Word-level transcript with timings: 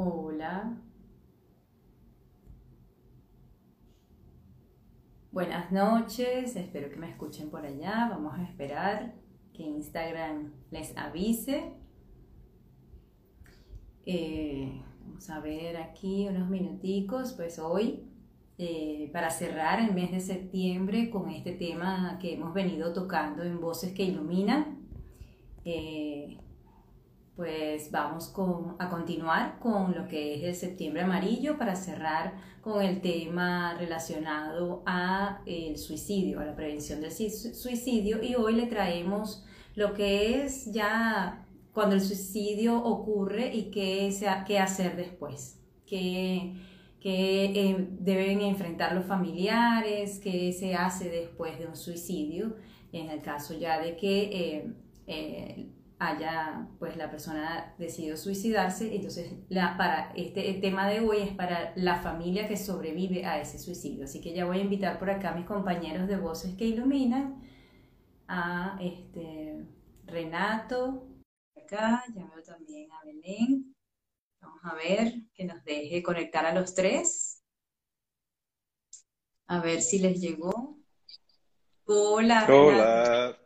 Hola. 0.00 0.76
Buenas 5.32 5.72
noches, 5.72 6.54
espero 6.54 6.88
que 6.88 6.94
me 6.94 7.10
escuchen 7.10 7.50
por 7.50 7.66
allá. 7.66 8.06
Vamos 8.08 8.38
a 8.38 8.44
esperar 8.44 9.16
que 9.52 9.64
Instagram 9.64 10.52
les 10.70 10.96
avise. 10.96 11.72
Eh, 14.06 14.80
vamos 15.04 15.28
a 15.30 15.40
ver 15.40 15.76
aquí 15.78 16.28
unos 16.28 16.48
minuticos, 16.48 17.32
pues 17.32 17.58
hoy, 17.58 18.08
eh, 18.56 19.10
para 19.12 19.30
cerrar 19.30 19.80
el 19.80 19.92
mes 19.96 20.12
de 20.12 20.20
septiembre 20.20 21.10
con 21.10 21.28
este 21.28 21.50
tema 21.54 22.20
que 22.20 22.34
hemos 22.34 22.54
venido 22.54 22.92
tocando 22.92 23.42
en 23.42 23.60
Voces 23.60 23.92
que 23.94 24.04
Iluminan. 24.04 24.78
Eh, 25.64 26.38
pues 27.38 27.92
vamos 27.92 28.34
a 28.80 28.88
continuar 28.88 29.60
con 29.60 29.94
lo 29.94 30.08
que 30.08 30.34
es 30.34 30.42
el 30.42 30.54
septiembre 30.56 31.02
amarillo 31.02 31.56
para 31.56 31.76
cerrar 31.76 32.34
con 32.60 32.82
el 32.82 33.00
tema 33.00 33.76
relacionado 33.78 34.82
a 34.84 35.40
el 35.46 35.78
suicidio, 35.78 36.40
a 36.40 36.44
la 36.44 36.56
prevención 36.56 37.00
del 37.00 37.12
suicidio. 37.12 38.20
Y 38.24 38.34
hoy 38.34 38.56
le 38.56 38.66
traemos 38.66 39.44
lo 39.76 39.94
que 39.94 40.42
es 40.42 40.72
ya 40.72 41.46
cuando 41.72 41.94
el 41.94 42.00
suicidio 42.00 42.76
ocurre 42.76 43.54
y 43.54 43.70
qué, 43.70 44.12
qué 44.44 44.58
hacer 44.58 44.96
después, 44.96 45.60
qué, 45.86 46.56
eh, 47.04 47.88
deben 48.00 48.40
enfrentar 48.40 48.96
los 48.96 49.04
familiares, 49.04 50.18
qué 50.18 50.52
se 50.52 50.74
hace 50.74 51.08
después 51.08 51.56
de 51.60 51.68
un 51.68 51.76
suicidio, 51.76 52.56
en 52.90 53.10
el 53.10 53.22
caso 53.22 53.56
ya 53.56 53.78
de 53.80 53.96
que 53.96 54.22
eh, 54.22 54.72
eh, 55.06 55.68
haya, 55.98 56.68
pues 56.78 56.96
la 56.96 57.10
persona 57.10 57.74
decidido 57.78 58.16
suicidarse, 58.16 58.94
entonces 58.94 59.32
la, 59.48 59.76
para 59.76 60.12
este 60.14 60.48
el 60.50 60.60
tema 60.60 60.88
de 60.88 61.00
hoy 61.00 61.18
es 61.18 61.34
para 61.34 61.72
la 61.76 61.96
familia 62.00 62.46
que 62.46 62.56
sobrevive 62.56 63.26
a 63.26 63.40
ese 63.40 63.58
suicidio. 63.58 64.04
Así 64.04 64.20
que 64.20 64.32
ya 64.32 64.44
voy 64.44 64.58
a 64.58 64.62
invitar 64.62 64.98
por 64.98 65.10
acá 65.10 65.30
a 65.30 65.34
mis 65.34 65.46
compañeros 65.46 66.06
de 66.06 66.16
Voces 66.16 66.54
que 66.54 66.66
Iluminan, 66.66 67.42
a 68.28 68.78
este, 68.80 69.66
Renato, 70.04 71.08
acá, 71.56 72.04
ya 72.14 72.26
veo 72.26 72.42
también 72.44 72.90
a 72.92 73.04
Belén. 73.04 73.74
Vamos 74.40 74.60
a 74.62 74.74
ver 74.74 75.14
que 75.34 75.44
nos 75.44 75.64
deje 75.64 76.02
conectar 76.02 76.46
a 76.46 76.54
los 76.54 76.74
tres. 76.74 77.42
A 79.48 79.60
ver 79.60 79.82
si 79.82 79.98
les 79.98 80.20
llegó. 80.20 80.78
Hola. 81.86 82.46
Hola. 82.48 83.38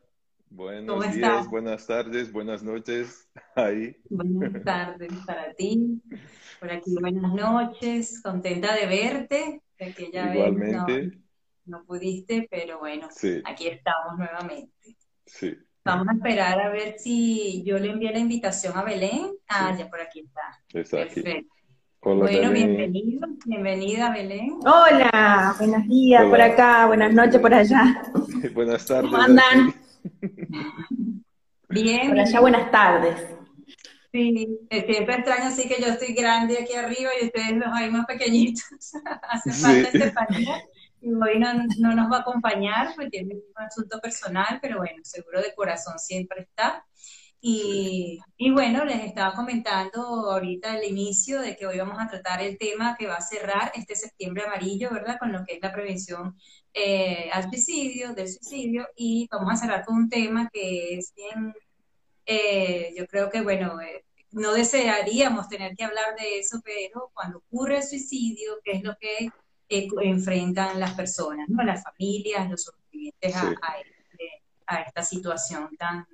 Buenos 0.54 1.14
días, 1.14 1.48
buenas 1.48 1.86
tardes, 1.86 2.30
buenas 2.30 2.62
noches. 2.62 3.26
Ahí. 3.56 3.96
Buenas 4.10 4.62
tardes 4.62 5.10
para 5.26 5.54
ti. 5.54 5.98
Por 6.60 6.70
aquí, 6.70 6.94
buenas 7.00 7.32
noches. 7.32 8.20
Contenta 8.22 8.74
de 8.74 8.86
verte. 8.86 9.62
Que 9.78 10.10
ya 10.12 10.34
Igualmente. 10.34 11.18
no, 11.64 11.82
pudiste, 11.84 12.46
pero 12.50 12.78
bueno, 12.78 13.08
aquí 13.44 13.66
estamos 13.66 14.18
nuevamente. 14.18 14.96
Sí. 15.24 15.56
Vamos 15.86 16.06
a 16.08 16.12
esperar 16.12 16.60
a 16.60 16.68
ver 16.68 16.98
si 16.98 17.64
yo 17.64 17.78
le 17.78 17.90
envié 17.90 18.12
la 18.12 18.18
invitación 18.18 18.76
a 18.76 18.84
Belén. 18.84 19.32
Ah, 19.48 19.74
ya 19.76 19.88
por 19.88 20.02
aquí 20.02 20.20
está. 20.20 20.62
Perfecto. 20.70 21.22
bueno, 22.02 22.52
bienvenido, 22.52 23.26
bienvenida 23.46 24.12
Belén. 24.12 24.58
Hola, 24.66 25.54
buenos 25.58 25.88
días 25.88 26.24
por 26.26 26.40
acá, 26.42 26.86
buenas 26.86 27.14
noches 27.14 27.40
por 27.40 27.54
allá. 27.54 28.02
buenas 28.54 28.84
tardes. 28.84 29.10
¿Cómo 29.10 29.22
andan? 29.22 29.74
Bien. 31.68 32.08
Por 32.08 32.20
allá, 32.20 32.40
buenas 32.40 32.70
tardes. 32.70 33.26
Sí, 34.12 34.58
siempre 34.68 35.14
extraño 35.14 35.46
así 35.46 35.66
que 35.66 35.80
yo 35.80 35.88
estoy 35.88 36.12
grande 36.12 36.58
aquí 36.58 36.74
arriba 36.74 37.10
y 37.18 37.26
ustedes 37.26 37.52
los 37.52 37.68
hay 37.72 37.90
más 37.90 38.04
pequeñitos. 38.04 38.62
Hace 39.22 39.52
falta 39.52 39.88
Estefanía 39.88 40.62
y 41.00 41.12
hoy 41.14 41.38
no, 41.38 41.54
no, 41.78 41.94
nos 41.94 42.12
va 42.12 42.18
a 42.18 42.20
acompañar 42.20 42.94
porque 42.94 43.20
es 43.20 43.26
un 43.26 43.64
asunto 43.64 43.98
personal, 44.00 44.58
pero 44.60 44.78
bueno, 44.78 44.98
seguro 45.02 45.40
de 45.40 45.54
corazón 45.54 45.98
siempre 45.98 46.42
está. 46.42 46.84
Y, 47.44 48.20
y, 48.36 48.52
bueno, 48.52 48.84
les 48.84 49.04
estaba 49.04 49.34
comentando 49.34 50.00
ahorita 50.30 50.74
al 50.74 50.84
inicio 50.84 51.40
de 51.40 51.56
que 51.56 51.66
hoy 51.66 51.76
vamos 51.76 51.98
a 51.98 52.06
tratar 52.06 52.40
el 52.40 52.56
tema 52.56 52.94
que 52.96 53.08
va 53.08 53.16
a 53.16 53.20
cerrar 53.20 53.72
este 53.74 53.96
septiembre 53.96 54.44
amarillo, 54.44 54.90
¿verdad? 54.92 55.18
Con 55.18 55.32
lo 55.32 55.44
que 55.44 55.54
es 55.54 55.58
la 55.60 55.72
prevención 55.72 56.36
eh, 56.72 57.28
al 57.32 57.50
suicidio, 57.50 58.14
del 58.14 58.28
suicidio, 58.28 58.86
y 58.94 59.28
vamos 59.28 59.52
a 59.52 59.56
cerrar 59.56 59.84
con 59.84 59.96
un 59.96 60.08
tema 60.08 60.48
que 60.52 60.94
es 60.94 61.12
bien, 61.16 61.52
eh, 62.26 62.94
yo 62.96 63.08
creo 63.08 63.28
que, 63.28 63.40
bueno, 63.40 63.80
eh, 63.80 64.04
no 64.30 64.52
desearíamos 64.52 65.48
tener 65.48 65.74
que 65.74 65.82
hablar 65.82 66.14
de 66.16 66.38
eso, 66.38 66.60
pero 66.64 67.10
cuando 67.12 67.38
ocurre 67.38 67.78
el 67.78 67.82
suicidio, 67.82 68.60
¿qué 68.62 68.70
es 68.70 68.84
lo 68.84 68.96
que 69.00 69.32
enfrentan 69.68 70.78
las 70.78 70.94
personas, 70.94 71.48
¿no? 71.48 71.64
las 71.64 71.82
familias, 71.82 72.48
los 72.48 72.62
sobrevivientes 72.62 73.34
a, 73.34 73.50
este, 73.80 74.42
a 74.68 74.82
esta 74.82 75.02
situación 75.02 75.76
tan 75.76 76.06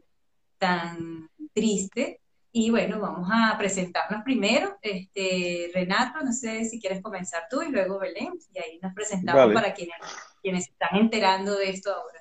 tan 0.58 1.30
triste. 1.54 2.20
Y 2.50 2.70
bueno, 2.70 2.98
vamos 2.98 3.28
a 3.32 3.56
presentarnos 3.58 4.22
primero. 4.24 4.78
Este, 4.82 5.70
Renato, 5.72 6.24
no 6.24 6.32
sé 6.32 6.64
si 6.64 6.80
quieres 6.80 7.02
comenzar 7.02 7.44
tú 7.50 7.62
y 7.62 7.70
luego 7.70 7.98
Belén, 7.98 8.32
y 8.52 8.58
ahí 8.58 8.78
nos 8.82 8.94
presentamos 8.94 9.54
para 9.54 9.74
quienes, 9.74 9.96
quienes 10.42 10.68
están 10.68 10.96
enterando 10.96 11.56
de 11.56 11.70
esto 11.70 11.94
ahora. 11.94 12.20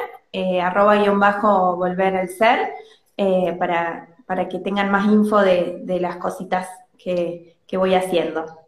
arroba 0.61 0.95
guion 0.95 1.19
bajo 1.19 1.75
volver 1.75 2.15
al 2.15 2.29
ser, 2.29 2.73
para, 3.59 4.07
para 4.25 4.47
que 4.47 4.59
tengan 4.59 4.89
más 4.89 5.05
info 5.05 5.39
de, 5.39 5.81
de 5.83 5.99
las 5.99 6.17
cositas 6.17 6.67
que, 6.97 7.57
que 7.67 7.77
voy 7.77 7.93
haciendo. 7.93 8.60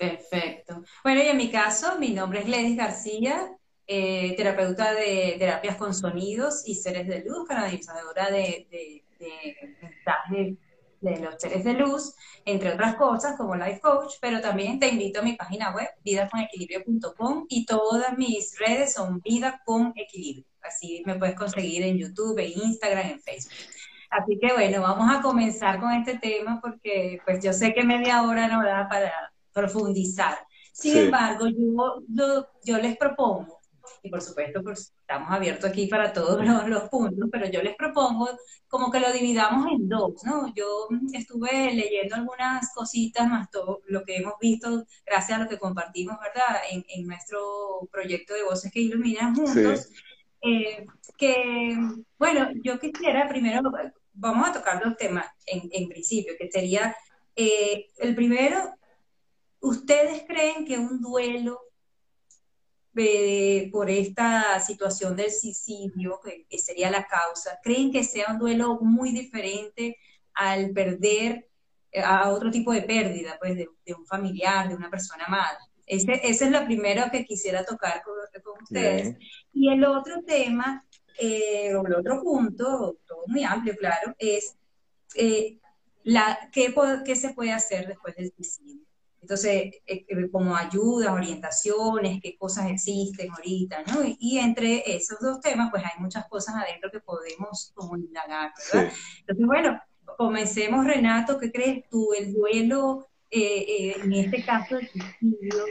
Perfecto. 0.00 0.82
Bueno, 1.04 1.22
y 1.22 1.26
en 1.26 1.36
mi 1.36 1.50
caso, 1.50 1.98
mi 1.98 2.08
nombre 2.14 2.40
es 2.40 2.48
Ledis 2.48 2.74
García, 2.74 3.54
eh, 3.86 4.34
terapeuta 4.34 4.94
de 4.94 5.36
terapias 5.38 5.76
con 5.76 5.92
sonidos 5.92 6.62
y 6.66 6.74
seres 6.74 7.06
de 7.06 7.22
luz, 7.22 7.46
canalizadora 7.46 8.30
de, 8.30 8.66
de, 8.70 9.04
de 9.18 9.76
mensajes 9.82 10.56
de 11.02 11.20
los 11.20 11.34
seres 11.38 11.64
de 11.64 11.74
luz, 11.74 12.14
entre 12.46 12.72
otras 12.72 12.96
cosas 12.96 13.36
como 13.36 13.54
Life 13.54 13.80
Coach, 13.80 14.14
pero 14.22 14.40
también 14.40 14.80
te 14.80 14.88
invito 14.88 15.20
a 15.20 15.22
mi 15.22 15.34
página 15.34 15.74
web, 15.74 15.88
vidaconequilibrio.com 16.02 17.44
y 17.50 17.66
todas 17.66 18.16
mis 18.16 18.58
redes 18.58 18.94
son 18.94 19.20
Vida 19.20 19.60
con 19.66 19.92
Equilibrio. 19.96 20.46
Así 20.62 21.02
me 21.04 21.16
puedes 21.16 21.34
conseguir 21.34 21.82
en 21.82 21.98
YouTube, 21.98 22.38
en 22.38 22.52
Instagram, 22.52 23.06
en 23.06 23.20
Facebook. 23.20 23.52
Así 24.08 24.38
que 24.40 24.50
bueno, 24.54 24.80
vamos 24.80 25.14
a 25.14 25.20
comenzar 25.20 25.78
con 25.78 25.92
este 25.92 26.18
tema 26.18 26.58
porque 26.62 27.20
pues 27.26 27.44
yo 27.44 27.52
sé 27.52 27.74
que 27.74 27.84
media 27.84 28.22
hora 28.22 28.48
no 28.48 28.64
da 28.64 28.88
para 28.88 29.29
profundizar. 29.52 30.38
Sin 30.72 30.96
embargo, 30.96 31.46
yo, 31.48 32.46
yo, 32.64 32.78
les 32.78 32.96
propongo, 32.96 33.60
y 34.02 34.10
por 34.10 34.22
supuesto 34.22 34.62
pues, 34.62 34.94
estamos 35.00 35.30
abiertos 35.30 35.68
aquí 35.68 35.86
para 35.86 36.12
todos 36.12 36.38
los, 36.68 36.88
puntos, 36.88 37.28
pero 37.30 37.50
yo 37.50 37.62
les 37.62 37.76
propongo 37.76 38.28
como 38.68 38.90
que 38.90 39.00
lo 39.00 39.12
dividamos 39.12 39.70
en 39.72 39.88
dos, 39.88 40.24
¿no? 40.24 40.52
Yo 40.54 40.88
estuve 41.12 41.72
leyendo 41.74 42.14
algunas 42.14 42.72
cositas 42.74 43.28
más 43.28 43.50
todo 43.50 43.82
lo 43.86 44.04
que 44.04 44.16
hemos 44.16 44.34
visto 44.40 44.84
gracias 45.04 45.38
a 45.38 45.42
lo 45.42 45.48
que 45.48 45.58
compartimos, 45.58 46.16
¿verdad? 46.20 46.60
En, 46.70 47.06
nuestro 47.06 47.88
proyecto 47.90 48.34
de 48.34 48.44
Voces 48.44 48.70
que 48.72 48.80
Iluminan 48.80 49.34
juntos. 49.34 49.88
Eh, 50.42 50.86
que, 51.18 51.76
bueno, 52.18 52.48
yo 52.62 52.78
quisiera 52.78 53.28
primero, 53.28 53.70
vamos 54.14 54.48
a 54.48 54.52
tocar 54.52 54.82
dos 54.82 54.96
temas 54.96 55.26
en, 55.46 55.68
en 55.72 55.88
principio, 55.88 56.32
que 56.38 56.50
sería, 56.50 56.96
eh, 57.36 57.88
el 57.98 58.14
primero, 58.14 58.74
¿ustedes 59.60 60.24
creen 60.26 60.64
que 60.64 60.78
un 60.78 61.00
duelo 61.00 61.60
por 63.72 63.88
esta 63.88 64.60
situación 64.60 65.16
del 65.16 65.30
suicidio, 65.30 66.20
que, 66.22 66.58
sería 66.58 66.90
la 66.90 67.06
causa, 67.06 67.58
creen 67.62 67.92
que 67.92 68.04
sea 68.04 68.32
un 68.32 68.38
duelo 68.38 68.78
muy 68.80 69.12
diferente 69.12 69.96
al 70.34 70.70
perder 70.70 71.48
eh, 71.92 72.00
a 72.00 72.30
otro 72.30 72.50
tipo 72.50 72.72
de 72.72 72.82
pérdida, 72.82 73.36
pues 73.40 73.56
de, 73.56 73.68
un 73.96 74.06
familiar, 74.06 74.68
de 74.68 74.74
una 74.74 74.90
persona 74.90 75.24
amada. 75.24 75.58
Ese, 75.86 76.20
ese 76.22 76.44
es 76.46 76.50
lo 76.50 76.64
primero 76.64 77.04
que 77.10 77.24
quisiera 77.24 77.64
tocar 77.64 78.02
con, 78.02 78.14
ustedes. 78.62 79.16
Y 79.52 79.72
el 79.72 79.84
otro 79.84 80.22
tema, 80.22 80.84
eh, 81.18 81.74
o 81.74 81.86
el 81.86 81.94
otro 81.94 82.22
punto, 82.22 82.98
todo 83.06 83.24
muy 83.26 83.42
amplio, 83.44 83.74
claro, 83.76 84.14
es 84.18 84.56
eh, 85.14 85.58
la, 86.04 86.38
¿qué, 86.52 86.74
qué 87.04 87.16
se 87.16 87.34
puede 87.34 87.52
hacer 87.52 87.88
después 87.88 88.14
del 88.16 88.32
suicidio. 88.32 88.79
Entonces, 89.22 89.74
eh, 89.86 90.06
eh, 90.08 90.30
como 90.30 90.56
ayudas, 90.56 91.12
orientaciones, 91.12 92.20
qué 92.22 92.36
cosas 92.36 92.70
existen 92.70 93.30
ahorita, 93.30 93.82
¿no? 93.84 94.00
Y, 94.18 94.38
entre 94.38 94.82
esos 94.96 95.18
dos 95.20 95.40
temas, 95.40 95.70
pues 95.70 95.84
hay 95.84 96.00
muchas 96.00 96.26
cosas 96.28 96.54
adentro 96.56 96.90
que 96.90 97.00
podemos 97.00 97.70
como 97.74 97.96
indagar, 97.96 98.52
¿verdad? 98.72 98.92
Entonces, 99.20 99.46
bueno, 99.46 99.80
comencemos, 100.16 100.86
Renato, 100.86 101.38
¿qué 101.38 101.52
crees 101.52 101.88
tú? 101.90 102.12
El 102.14 102.32
duelo, 102.32 103.08
eh, 103.30 103.94
en 104.02 104.12
este 104.14 104.44
caso 104.44 104.76
del 104.76 104.88
suicidio, 104.88 105.64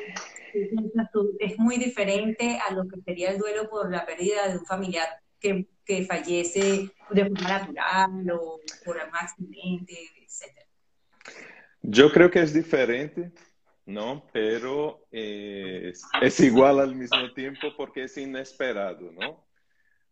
es 1.40 1.58
muy 1.58 1.78
diferente 1.78 2.60
a 2.68 2.74
lo 2.74 2.88
que 2.88 3.02
sería 3.02 3.32
el 3.32 3.40
duelo 3.40 3.70
por 3.70 3.92
la 3.92 4.06
pérdida 4.06 4.48
de 4.48 4.58
un 4.60 4.66
familiar 4.66 5.08
que, 5.40 5.68
que 5.86 6.06
fallece 6.06 6.92
de 7.10 7.26
forma 7.26 7.50
natural 7.50 8.32
o 8.32 8.60
por 8.86 8.98
un 8.98 9.16
accidente, 9.16 9.96
etcétera. 10.24 10.68
Yo 11.82 12.12
creo 12.12 12.30
que 12.30 12.40
es 12.40 12.54
diferente, 12.54 13.32
¿no? 13.86 14.24
Pero 14.32 15.08
eh, 15.12 15.94
es, 16.22 16.40
igual 16.40 16.80
al 16.80 16.96
mismo 16.96 17.34
tiempo 17.34 17.74
porque 17.76 18.04
es 18.04 18.18
inesperado, 18.18 19.12
¿no? 19.12 19.46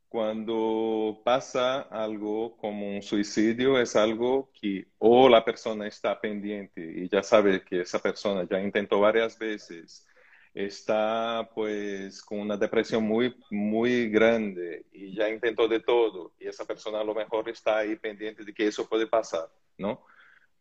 Cuando 0.10 1.22
pasa 1.26 1.82
algo 1.82 2.56
como 2.58 2.88
un 2.88 3.02
suicidio 3.02 3.80
es 3.80 3.96
algo 3.96 4.52
que 4.60 4.88
o 4.98 5.28
la 5.28 5.44
persona 5.44 5.86
está 5.86 6.20
pendiente 6.20 6.82
y 6.82 7.10
ya 7.10 7.22
sabe 7.22 7.64
que 7.64 7.82
esa 7.82 8.00
persona 8.00 8.48
ya 8.50 8.62
intentó 8.62 9.02
varias 9.02 9.38
veces, 9.38 10.08
está 10.54 11.50
pues 11.54 12.22
con 12.24 12.40
una 12.40 12.56
depresión 12.58 13.04
muy, 13.04 13.36
muy 13.52 14.10
grande 14.10 14.86
y 14.94 15.14
ya 15.14 15.30
intentó 15.30 15.68
de 15.68 15.82
todo 15.82 16.34
y 16.40 16.48
esa 16.48 16.66
persona 16.66 17.02
a 17.02 17.04
lo 17.04 17.14
mejor 17.14 17.50
está 17.50 17.80
ahí 17.80 17.98
pendiente 17.98 18.46
de 18.46 18.54
que 18.54 18.68
eso 18.68 18.88
puede 18.88 19.08
pasar, 19.08 19.50
¿no? 19.78 20.06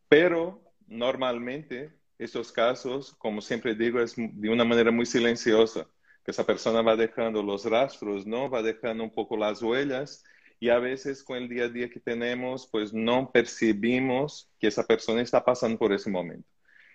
Pero 0.08 0.65
normalmente 0.86 1.92
estos 2.18 2.52
casos, 2.52 3.14
como 3.18 3.40
siempre 3.40 3.74
digo, 3.74 4.00
es 4.00 4.14
de 4.16 4.48
una 4.48 4.64
manera 4.64 4.90
muy 4.90 5.06
silenciosa, 5.06 5.86
que 6.24 6.30
esa 6.30 6.46
persona 6.46 6.82
va 6.82 6.96
dejando 6.96 7.42
los 7.42 7.64
rastros, 7.64 8.26
¿no? 8.26 8.50
Va 8.50 8.62
dejando 8.62 9.04
un 9.04 9.12
poco 9.12 9.36
las 9.36 9.62
huellas 9.62 10.24
y 10.58 10.70
a 10.70 10.78
veces 10.78 11.22
con 11.22 11.36
el 11.36 11.48
día 11.48 11.64
a 11.64 11.68
día 11.68 11.90
que 11.90 12.00
tenemos, 12.00 12.66
pues 12.70 12.92
no 12.92 13.30
percibimos 13.30 14.50
que 14.58 14.68
esa 14.68 14.86
persona 14.86 15.20
está 15.20 15.44
pasando 15.44 15.78
por 15.78 15.92
ese 15.92 16.10
momento. 16.10 16.48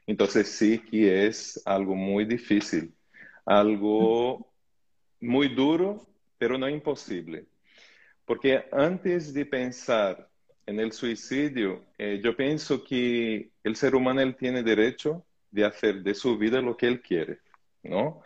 Entonces 0.07 0.49
sí 0.49 0.79
que 0.79 1.27
es 1.27 1.61
algo 1.65 1.95
muy 1.95 2.25
difícil, 2.25 2.93
algo 3.45 4.51
muy 5.19 5.47
duro, 5.49 6.07
pero 6.37 6.57
no 6.57 6.67
imposible. 6.67 7.45
Porque 8.25 8.65
antes 8.71 9.33
de 9.33 9.45
pensar 9.45 10.27
en 10.65 10.79
el 10.79 10.91
suicidio, 10.91 11.85
eh, 11.97 12.19
yo 12.23 12.35
pienso 12.35 12.83
que 12.83 13.50
el 13.63 13.75
ser 13.75 13.95
humano 13.95 14.21
él 14.21 14.35
tiene 14.35 14.63
derecho 14.63 15.25
de 15.51 15.65
hacer 15.65 16.01
de 16.01 16.13
su 16.13 16.37
vida 16.37 16.61
lo 16.61 16.77
que 16.77 16.87
él 16.87 17.01
quiere, 17.01 17.39
¿no? 17.83 18.23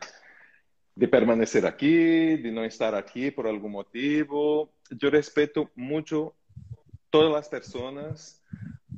De 0.96 1.08
permanecer 1.08 1.66
aquí, 1.66 2.38
de 2.38 2.52
no 2.52 2.64
estar 2.64 2.96
aquí 2.96 3.32
por 3.32 3.48
algún 3.48 3.72
motivo. 3.72 4.72
Yo 4.90 5.10
respeto 5.10 5.72
mucho 5.76 6.36
todas 7.10 7.32
las 7.32 7.50
personas, 7.50 8.42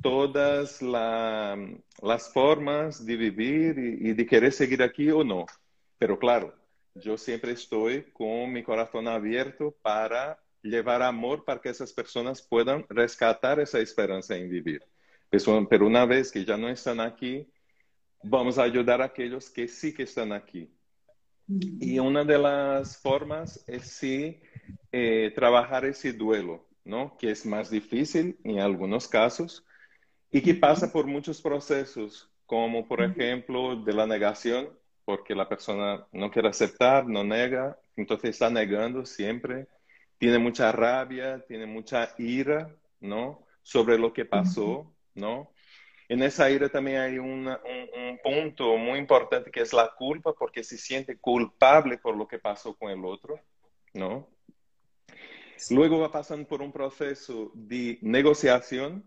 todas 0.02 0.80
las 0.82 2.32
formas 2.32 3.04
de 3.04 3.16
vivir 3.16 3.78
y, 3.78 4.10
y 4.10 4.12
de 4.12 4.26
querer 4.26 4.52
seguir 4.52 4.82
aquí 4.82 5.10
o 5.10 5.24
no. 5.24 5.46
Pero 5.98 6.18
claro, 6.18 6.54
yo 6.94 7.18
siempre 7.18 7.52
estoy 7.52 8.04
con 8.12 8.52
mi 8.52 8.62
corazón 8.62 9.08
abierto 9.08 9.74
para 9.82 10.38
llevar 10.62 11.02
amor 11.02 11.44
para 11.44 11.60
que 11.60 11.70
esas 11.70 11.92
personas 11.92 12.42
puedan 12.42 12.84
rescatar 12.88 13.60
esa 13.60 13.80
esperanza 13.80 14.36
en 14.36 14.48
vivir. 14.50 14.84
Pero 15.30 15.86
una 15.86 16.06
vez 16.06 16.32
que 16.32 16.44
ya 16.44 16.56
no 16.56 16.68
están 16.68 17.00
aquí, 17.00 17.46
vamos 18.22 18.58
a 18.58 18.62
ayudar 18.62 19.02
a 19.02 19.06
aquellos 19.06 19.50
que 19.50 19.68
sí 19.68 19.92
que 19.92 20.04
están 20.04 20.32
aquí. 20.32 20.70
Y 21.46 21.98
una 21.98 22.24
de 22.24 22.38
las 22.38 23.00
formas 23.00 23.64
es 23.66 23.90
sí 23.90 24.40
eh, 24.92 25.32
trabajar 25.34 25.84
ese 25.84 26.12
duelo, 26.12 26.66
¿no? 26.84 27.16
Que 27.16 27.30
es 27.30 27.46
más 27.46 27.70
difícil 27.70 28.38
en 28.44 28.60
algunos 28.60 29.08
casos 29.08 29.64
y 30.30 30.42
que 30.42 30.54
pasa 30.54 30.92
por 30.92 31.06
muchos 31.06 31.40
procesos, 31.40 32.30
como 32.44 32.86
por 32.86 33.02
ejemplo 33.02 33.76
de 33.76 33.92
la 33.94 34.06
negación, 34.06 34.68
porque 35.06 35.34
la 35.34 35.48
persona 35.48 36.06
no 36.12 36.30
quiere 36.30 36.48
aceptar, 36.48 37.06
no 37.06 37.24
nega, 37.24 37.78
entonces 37.96 38.30
está 38.30 38.50
negando 38.50 39.06
siempre 39.06 39.68
tiene 40.18 40.38
mucha 40.38 40.72
rabia, 40.72 41.44
tiene 41.46 41.66
mucha 41.66 42.14
ira, 42.18 42.74
¿no? 43.00 43.46
Sobre 43.62 43.98
lo 43.98 44.12
que 44.12 44.24
pasó, 44.24 44.92
¿no? 45.18 45.52
En 46.08 46.22
esa 46.22 46.50
ira 46.50 46.68
también 46.68 47.00
hay 47.00 47.18
un, 47.18 47.48
punto 48.22 48.76
muy 48.76 48.98
importante 48.98 49.50
que 49.50 49.60
es 49.60 49.72
la 49.72 49.94
culpa, 49.94 50.32
porque 50.32 50.64
se 50.64 50.78
siente 50.78 51.18
culpable 51.18 51.98
por 51.98 52.16
lo 52.16 52.26
que 52.26 52.38
pasó 52.38 52.74
con 52.74 52.90
el 52.90 53.04
otro, 53.04 53.38
¿no? 53.92 54.28
Luego 55.70 56.00
va 56.00 56.10
pasando 56.10 56.46
por 56.48 56.62
un 56.62 56.72
proceso 56.72 57.50
de 57.54 57.98
negociación 58.00 59.04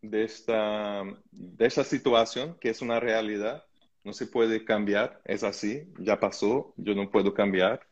de 0.00 0.24
esta, 0.24 1.02
de 1.30 1.66
esta 1.66 1.84
situación, 1.84 2.56
que 2.60 2.70
es 2.70 2.82
una 2.82 3.00
realidad, 3.00 3.64
no 4.04 4.12
se 4.12 4.26
puede 4.26 4.64
cambiar, 4.64 5.20
es 5.24 5.42
así, 5.42 5.92
ya 5.98 6.20
pasó, 6.20 6.72
yo 6.76 6.94
no 6.94 7.10
puedo 7.10 7.34
cambiar 7.34 7.86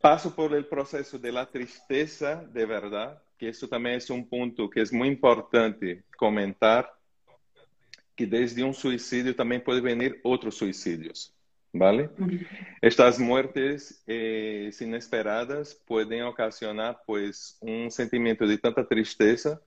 paso 0.00 0.34
por 0.34 0.54
el 0.54 0.66
proceso 0.66 1.18
de 1.18 1.32
la 1.32 1.50
tristeza 1.50 2.36
de 2.36 2.66
verdad, 2.66 3.22
que 3.38 3.48
eso 3.48 3.68
también 3.68 3.96
es 3.96 4.10
un 4.10 4.28
punto 4.28 4.68
que 4.68 4.80
es 4.80 4.92
muy 4.92 5.08
importante 5.08 6.02
comentar, 6.16 6.92
que 8.14 8.26
desde 8.26 8.64
un 8.64 8.74
suicidio 8.74 9.34
también 9.34 9.62
puede 9.62 9.80
venir 9.80 10.20
otros 10.24 10.56
suicidios, 10.56 11.32
¿vale? 11.72 12.10
Estas 12.82 13.18
muertes 13.18 14.02
eh, 14.08 14.70
inesperadas 14.80 15.74
pueden 15.86 16.24
ocasionar 16.24 17.00
pues 17.06 17.56
un 17.60 17.90
sentimiento 17.92 18.44
de 18.46 18.58
tanta 18.58 18.86
tristeza 18.86 19.60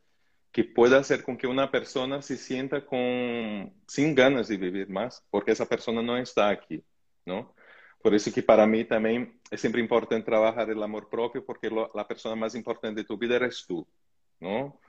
que 0.51 0.65
puede 0.65 0.97
hacer 0.97 1.23
con 1.23 1.37
que 1.37 1.47
una 1.47 1.71
persona 1.71 2.21
se 2.21 2.35
sienta 2.35 2.85
con, 2.85 3.73
sin 3.87 4.13
ganas 4.13 4.49
de 4.49 4.57
vivir 4.57 4.89
más, 4.89 5.23
porque 5.29 5.51
esa 5.51 5.65
persona 5.65 6.01
no 6.01 6.17
está 6.17 6.49
aquí, 6.49 6.83
¿no? 7.25 7.55
Por 8.01 8.15
eso 8.15 8.31
que 8.31 8.41
para 8.41 8.65
mí 8.65 8.83
también 8.83 9.39
es 9.49 9.61
siempre 9.61 9.81
importante 9.81 10.25
trabajar 10.25 10.69
el 10.69 10.81
amor 10.81 11.07
propio 11.09 11.45
porque 11.45 11.69
la 11.93 12.07
persona 12.07 12.35
más 12.35 12.55
importante 12.55 13.01
de 13.01 13.07
tu 13.07 13.17
vida 13.17 13.35
eres 13.35 13.65
tú, 13.67 13.87
¿no? 14.39 14.79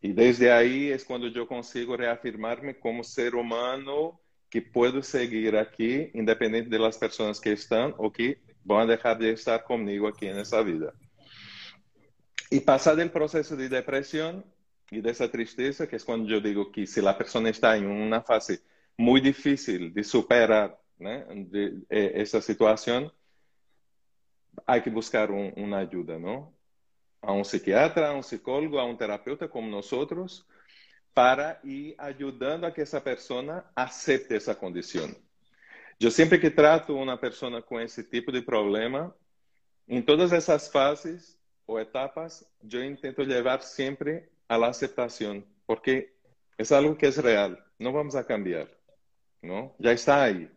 Y 0.00 0.12
desde 0.12 0.52
ahí 0.52 0.88
es 0.88 1.04
cuando 1.04 1.28
yo 1.28 1.46
consigo 1.46 1.96
reafirmarme 1.96 2.78
como 2.78 3.02
ser 3.02 3.34
humano 3.34 4.20
que 4.48 4.62
puedo 4.62 5.02
seguir 5.02 5.56
aquí 5.56 6.10
independiente 6.14 6.70
de 6.70 6.78
las 6.78 6.96
personas 6.96 7.40
que 7.40 7.52
están 7.52 7.94
o 7.98 8.12
que 8.12 8.40
van 8.62 8.82
a 8.88 8.92
dejar 8.92 9.18
de 9.18 9.32
estar 9.32 9.64
conmigo 9.64 10.06
aquí 10.08 10.26
en 10.26 10.38
esa 10.38 10.62
vida. 10.62 10.94
Y 12.50 12.60
pasar 12.60 12.96
del 12.96 13.10
proceso 13.10 13.56
de 13.56 13.68
depresión 13.68 14.44
y 14.90 15.00
de 15.00 15.10
esa 15.10 15.30
tristeza, 15.30 15.88
que 15.88 15.96
es 15.96 16.04
cuando 16.04 16.28
yo 16.28 16.40
digo 16.40 16.70
que 16.70 16.86
si 16.86 17.00
la 17.00 17.18
persona 17.18 17.50
está 17.50 17.76
en 17.76 17.86
una 17.86 18.22
fase 18.22 18.60
muy 18.96 19.20
difícil 19.20 19.92
de 19.92 20.04
superar 20.04 20.78
de 20.98 21.82
eh, 21.90 22.12
esa 22.16 22.40
situación, 22.40 23.12
hay 24.66 24.82
que 24.82 24.90
buscar 24.90 25.30
una 25.30 25.78
ayuda, 25.78 26.18
¿no? 26.18 26.54
A 27.20 27.32
un 27.32 27.44
psiquiatra, 27.44 28.10
a 28.10 28.14
un 28.14 28.22
psicólogo, 28.22 28.78
a 28.78 28.84
un 28.84 28.96
terapeuta 28.96 29.48
como 29.48 29.68
nosotros, 29.68 30.46
para 31.12 31.60
ir 31.64 31.94
ayudando 31.98 32.66
a 32.66 32.74
que 32.74 32.82
esa 32.82 33.02
persona 33.02 33.64
acepte 33.74 34.36
esa 34.36 34.58
condición. 34.58 35.16
Yo 35.98 36.10
siempre 36.10 36.38
que 36.38 36.50
trato 36.50 36.94
una 36.94 37.18
persona 37.18 37.62
con 37.62 37.80
ese 37.80 38.04
tipo 38.04 38.30
de 38.30 38.42
problema, 38.42 39.14
en 39.86 40.04
todas 40.04 40.32
esas 40.32 40.70
fases 40.70 41.38
o 41.64 41.80
etapas, 41.80 42.46
yo 42.60 42.82
intento 42.82 43.22
llevar 43.22 43.62
siempre 43.62 44.28
a 44.48 44.58
la 44.58 44.68
aceptación, 44.68 45.44
porque 45.64 46.14
es 46.58 46.70
algo 46.70 46.96
que 46.96 47.06
es 47.06 47.16
real, 47.16 47.64
no 47.78 47.92
vamos 47.92 48.14
a 48.14 48.26
cambiar, 48.26 48.68
¿no? 49.42 49.74
Ya 49.78 49.92
está 49.92 50.22
ahí. 50.24 50.50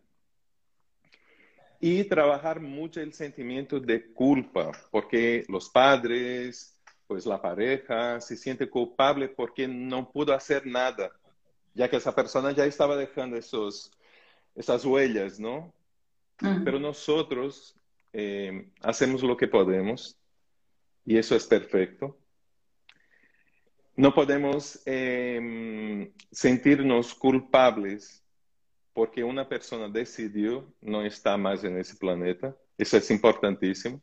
Y 1.80 2.04
trabajar 2.04 2.60
mucho 2.60 3.00
el 3.00 3.14
sentimiento 3.14 3.80
de 3.80 4.12
culpa, 4.12 4.70
porque 4.90 5.44
los 5.48 5.70
padres, 5.70 6.78
pues 7.06 7.24
la 7.24 7.40
pareja 7.40 8.20
se 8.20 8.36
siente 8.36 8.68
culpable 8.68 9.28
porque 9.28 9.66
no 9.66 10.10
pudo 10.12 10.34
hacer 10.34 10.66
nada, 10.66 11.10
ya 11.74 11.88
que 11.88 11.96
esa 11.96 12.14
persona 12.14 12.52
ya 12.52 12.66
estaba 12.66 12.96
dejando 12.96 13.36
esos, 13.36 13.90
esas 14.54 14.84
huellas, 14.84 15.40
¿no? 15.40 15.72
Pero 16.64 16.78
nosotros 16.78 17.76
eh, 18.12 18.70
hacemos 18.82 19.22
lo 19.22 19.36
que 19.36 19.46
podemos 19.46 20.16
y 21.04 21.18
eso 21.18 21.34
es 21.34 21.46
perfecto. 21.46 22.18
No 23.96 24.14
podemos 24.14 24.80
em, 24.86 26.10
sentirnos 26.30 27.14
culpables 27.14 28.22
porque 28.92 29.24
una 29.24 29.48
persona 29.48 29.88
decidió 29.88 30.72
no 30.80 31.02
estar 31.02 31.38
más 31.38 31.64
en 31.64 31.78
ese 31.78 31.96
planeta. 31.96 32.56
Eso 32.76 32.96
es 32.96 33.10
importantísimo. 33.10 34.00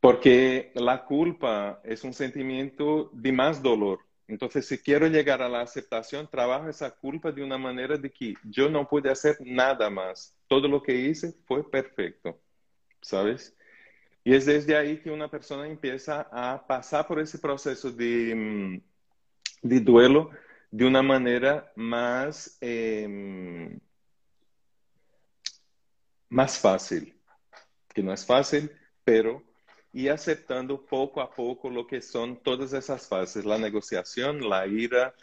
Porque 0.00 0.72
la 0.74 1.04
culpa 1.04 1.80
es 1.82 2.04
un 2.04 2.12
sentimiento 2.12 3.10
de 3.12 3.32
más 3.32 3.62
dolor. 3.62 4.00
Entonces, 4.28 4.66
si 4.66 4.78
quiero 4.78 5.06
llegar 5.06 5.40
a 5.40 5.48
la 5.48 5.60
aceptación, 5.60 6.28
trabajo 6.28 6.68
esa 6.68 6.90
culpa 6.90 7.30
de 7.30 7.42
una 7.42 7.58
manera 7.58 7.96
de 7.96 8.10
que 8.10 8.34
yo 8.44 8.68
no 8.68 8.88
pude 8.88 9.10
hacer 9.10 9.36
nada 9.40 9.88
más. 9.88 10.36
Todo 10.48 10.68
lo 10.68 10.82
que 10.82 10.94
hice 10.94 11.34
fue 11.46 11.68
perfecto, 11.68 12.40
¿sabes? 13.00 13.56
Y 14.24 14.34
es 14.34 14.46
desde 14.46 14.76
ahí 14.76 14.98
que 14.98 15.10
una 15.10 15.30
persona 15.30 15.68
empieza 15.68 16.28
a 16.32 16.66
pasar 16.66 17.06
por 17.06 17.20
ese 17.20 17.38
proceso 17.38 17.92
de, 17.92 18.34
mm, 18.34 18.80
de 19.62 19.80
duelo 19.80 20.30
de 20.76 20.84
una 20.84 21.02
manera 21.02 21.72
más, 21.74 22.58
em, 22.60 23.80
más 26.28 26.58
fácil, 26.58 27.18
que 27.94 28.02
no 28.02 28.12
es 28.12 28.26
fácil, 28.26 28.70
pero 29.02 29.42
y 29.90 30.08
aceptando 30.08 30.84
poco 30.84 31.22
a 31.22 31.30
poco 31.30 31.70
lo 31.70 31.86
que 31.86 32.02
son 32.02 32.42
todas 32.42 32.74
esas 32.74 33.08
fases, 33.08 33.46
la 33.46 33.56
negociación, 33.56 34.46
la 34.46 34.66
ira, 34.66 35.14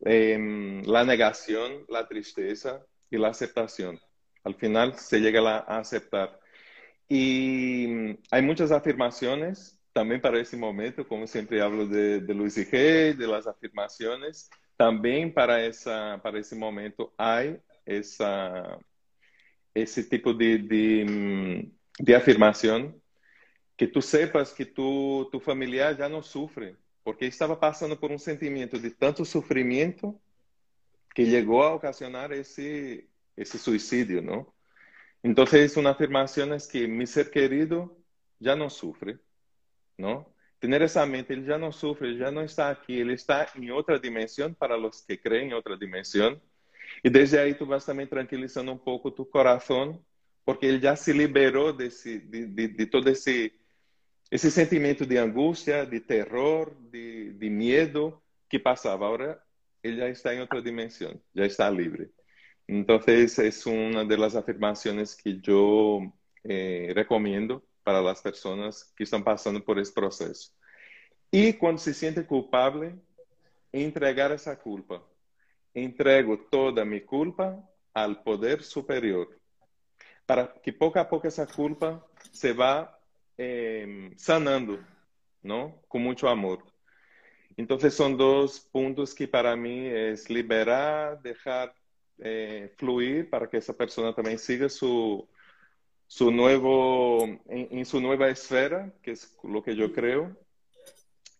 em, 0.00 0.82
la 0.84 1.04
negación, 1.04 1.84
la 1.90 2.08
tristeza 2.08 2.82
y 3.10 3.18
la 3.18 3.28
aceptación. 3.28 4.00
Al 4.44 4.54
final 4.54 4.98
se 4.98 5.20
llega 5.20 5.58
a 5.58 5.78
aceptar. 5.78 6.40
Y 7.06 8.16
hay 8.30 8.40
muchas 8.42 8.72
afirmaciones 8.72 9.78
también 9.92 10.22
para 10.22 10.40
ese 10.40 10.56
momento, 10.56 11.06
como 11.06 11.26
siempre 11.26 11.60
hablo 11.60 11.86
de, 11.86 12.20
de 12.20 12.34
Luis 12.34 12.56
y 12.56 12.64
G, 12.64 13.14
de 13.14 13.26
las 13.26 13.46
afirmaciones, 13.46 14.48
también 14.82 15.32
para, 15.32 15.64
esa, 15.64 16.20
para 16.24 16.40
ese 16.40 16.56
momento 16.56 17.14
hay 17.16 17.56
esa, 17.86 18.80
ese 19.72 20.02
tipo 20.02 20.34
de, 20.34 20.58
de, 20.58 21.04
mm, 21.04 22.02
de 22.02 22.16
afirmación 22.16 23.00
que 23.76 23.86
tú 23.86 24.02
sepas 24.02 24.52
que 24.52 24.66
tu, 24.66 25.28
tu 25.30 25.38
familiar 25.38 25.96
ya 25.96 26.08
no 26.08 26.20
sufre, 26.20 26.74
porque 27.04 27.28
estaba 27.28 27.60
pasando 27.60 28.00
por 28.00 28.10
un 28.10 28.18
sentimiento 28.18 28.76
de 28.76 28.90
tanto 28.90 29.24
sufrimiento 29.24 30.20
que 31.14 31.26
llegó 31.26 31.62
a 31.62 31.74
ocasionar 31.74 32.32
ese, 32.32 33.06
ese 33.36 33.58
suicidio, 33.58 34.20
¿no? 34.20 34.52
Entonces, 35.22 35.76
una 35.76 35.90
afirmación 35.90 36.54
es 36.54 36.66
que 36.66 36.88
mi 36.88 37.06
ser 37.06 37.30
querido 37.30 37.96
ya 38.40 38.56
no 38.56 38.68
sufre, 38.68 39.20
¿no? 39.96 40.34
Tener 40.62 40.80
esa 40.82 41.04
mente, 41.06 41.34
él 41.34 41.44
ya 41.44 41.58
no 41.58 41.72
sufre, 41.72 42.16
ya 42.16 42.30
no 42.30 42.40
está 42.40 42.70
aquí, 42.70 43.00
él 43.00 43.10
está 43.10 43.48
en 43.56 43.72
otra 43.72 43.98
dimensión 43.98 44.54
para 44.54 44.76
los 44.76 45.02
que 45.02 45.20
creen 45.20 45.48
en 45.48 45.54
otra 45.54 45.76
dimensión. 45.76 46.40
Y 47.02 47.10
desde 47.10 47.40
ahí 47.40 47.54
tú 47.54 47.66
vas 47.66 47.84
también 47.84 48.08
tranquilizando 48.08 48.70
un 48.70 48.78
poco 48.78 49.12
tu 49.12 49.28
corazón, 49.28 50.00
porque 50.44 50.68
él 50.68 50.80
ya 50.80 50.94
se 50.94 51.12
liberó 51.12 51.72
de, 51.72 51.90
de, 52.28 52.68
de, 52.68 52.86
todo 52.86 53.10
ese, 53.10 53.54
ese 54.30 54.52
sentimiento 54.52 55.04
de 55.04 55.18
angustia, 55.18 55.84
de 55.84 56.00
terror, 56.00 56.78
de, 56.78 57.32
de 57.32 57.50
miedo 57.50 58.22
que 58.48 58.60
pasaba. 58.60 59.08
Ahora 59.08 59.44
él 59.82 59.96
ya 59.96 60.06
está 60.06 60.32
en 60.32 60.42
otra 60.42 60.60
dimensión, 60.60 61.20
ya 61.34 61.44
está 61.44 61.68
libre. 61.72 62.10
Entonces 62.68 63.36
es 63.40 63.66
una 63.66 64.04
de 64.04 64.16
las 64.16 64.36
afirmaciones 64.36 65.16
que 65.16 65.40
yo 65.40 66.02
eh, 66.44 66.92
recomiendo 66.94 67.64
para 67.82 68.00
las 68.00 68.20
personas 68.20 68.92
que 68.96 69.04
están 69.04 69.24
pasando 69.24 69.64
por 69.64 69.78
ese 69.78 69.92
proceso. 69.92 70.52
Y 71.30 71.54
cuando 71.54 71.80
se 71.80 71.94
siente 71.94 72.26
culpable, 72.26 72.94
entregar 73.72 74.32
esa 74.32 74.58
culpa. 74.58 75.02
Entrego 75.74 76.38
toda 76.50 76.84
mi 76.84 77.00
culpa 77.00 77.58
al 77.94 78.22
poder 78.22 78.62
superior, 78.62 79.28
para 80.26 80.52
que 80.52 80.72
poco 80.72 80.98
a 80.98 81.08
poco 81.08 81.28
esa 81.28 81.46
culpa 81.46 82.06
se 82.30 82.52
va 82.52 82.98
eh, 83.38 84.12
sanando, 84.16 84.78
¿no? 85.42 85.82
Con 85.88 86.02
mucho 86.02 86.28
amor. 86.28 86.64
Entonces 87.56 87.94
son 87.94 88.16
dos 88.16 88.60
puntos 88.60 89.14
que 89.14 89.28
para 89.28 89.56
mí 89.56 89.86
es 89.86 90.30
liberar, 90.30 91.20
dejar 91.20 91.74
eh, 92.18 92.72
fluir 92.76 93.28
para 93.28 93.48
que 93.48 93.58
esa 93.58 93.76
persona 93.76 94.14
también 94.14 94.38
siga 94.38 94.68
su, 94.68 95.26
su 96.12 96.30
nuevo, 96.30 97.24
en, 97.48 97.86
su 97.86 97.98
nueva 97.98 98.28
esfera, 98.28 98.92
que 99.00 99.12
es 99.12 99.34
lo 99.44 99.62
que 99.62 99.74
yo 99.74 99.94
creo, 99.94 100.36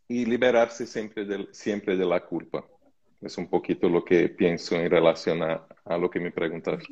y 0.09 0.25
liberarse 0.25 0.87
siempre 0.87 1.27
de, 1.27 1.47
siempre 1.53 1.95
de 1.95 2.07
la 2.07 2.25
culpa. 2.25 2.65
Es 3.21 3.37
un 3.37 3.51
poquito 3.51 3.91
lo 3.91 4.03
que 4.03 4.31
pienso 4.31 4.75
en 4.77 4.91
relación 4.91 5.43
a, 5.43 5.67
lo 5.99 6.09
que 6.09 6.21
me 6.21 6.31
preguntas. 6.31 6.83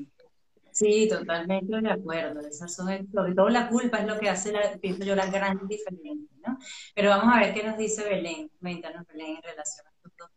Sí, 0.72 1.08
totalmente 1.08 1.80
de 1.80 1.90
acuerdo. 1.90 2.40
Esas 2.40 2.74
son, 2.74 2.86
sobre 3.14 3.34
todo 3.34 3.48
la 3.48 3.70
culpa 3.70 3.96
es 3.96 4.06
lo 4.06 4.18
que 4.18 4.28
hace, 4.28 4.52
la, 4.52 4.60
pienso 4.78 5.02
yo, 5.02 5.16
la 5.16 5.30
gran 5.30 5.66
diferencia, 5.66 6.36
¿no? 6.46 6.58
Pero 6.94 7.08
vamos 7.08 7.34
a 7.34 7.40
ver 7.40 7.54
qué 7.54 7.62
nos 7.62 7.78
dice 7.78 8.04
Belén. 8.04 8.50
Cuéntanos, 8.60 9.06
Belén, 9.06 9.36
en 9.36 9.42
relación 9.42 9.86
a 9.86 9.90
estos 9.90 10.12
dos. 10.18 10.30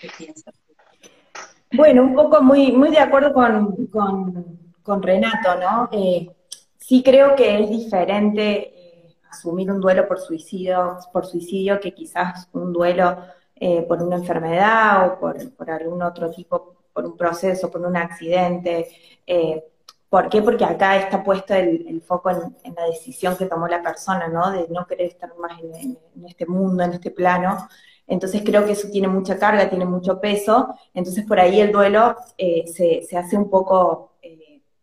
¿Qué 0.00 0.08
piensas? 0.16 0.54
Bueno, 1.72 2.04
un 2.04 2.14
poco 2.14 2.40
muy, 2.40 2.70
muy 2.70 2.90
de 2.90 3.00
acuerdo 3.00 3.32
con, 3.32 3.86
con, 3.86 4.72
con 4.84 5.02
Renato, 5.02 5.56
¿no? 5.56 5.88
Eh, 5.90 6.30
Sí 6.80 7.02
creo 7.02 7.36
que 7.36 7.62
es 7.62 7.70
diferente 7.70 8.72
eh, 8.74 9.16
asumir 9.30 9.70
un 9.70 9.80
duelo 9.80 10.08
por 10.08 10.18
suicidio, 10.18 10.98
por 11.12 11.26
suicidio 11.26 11.78
que 11.78 11.94
quizás 11.94 12.48
un 12.52 12.72
duelo 12.72 13.18
eh, 13.54 13.82
por 13.82 14.02
una 14.02 14.16
enfermedad 14.16 15.06
o 15.06 15.20
por, 15.20 15.70
algún 15.70 16.02
otro 16.02 16.30
tipo, 16.30 16.76
por 16.92 17.04
un 17.04 17.16
proceso, 17.16 17.70
por 17.70 17.82
un 17.82 17.96
accidente. 17.96 18.88
Eh, 19.26 19.62
¿Por 20.08 20.28
qué? 20.28 20.42
Porque 20.42 20.64
acá 20.64 20.96
está 20.96 21.22
puesto 21.22 21.54
el, 21.54 22.02
foco 22.02 22.30
en, 22.30 22.74
la 22.74 22.86
decisión 22.86 23.36
que 23.36 23.46
tomó 23.46 23.68
la 23.68 23.82
persona, 23.82 24.26
¿no? 24.28 24.50
De 24.50 24.66
no 24.70 24.86
querer 24.86 25.08
estar 25.08 25.32
más 25.36 25.60
en, 25.60 25.98
este 26.26 26.46
mundo, 26.46 26.82
en 26.82 26.94
este 26.94 27.10
plano. 27.12 27.68
Entonces 28.06 28.42
creo 28.44 28.64
que 28.66 28.72
eso 28.72 28.88
tiene 28.90 29.06
mucha 29.06 29.38
carga, 29.38 29.68
tiene 29.68 29.84
mucho 29.84 30.20
peso. 30.20 30.74
Entonces 30.94 31.24
por 31.26 31.38
ahí 31.38 31.60
el 31.60 31.70
duelo 31.70 32.16
se, 32.36 33.02
se, 33.08 33.16
hace 33.16 33.36
un 33.36 33.48
poco 33.48 34.09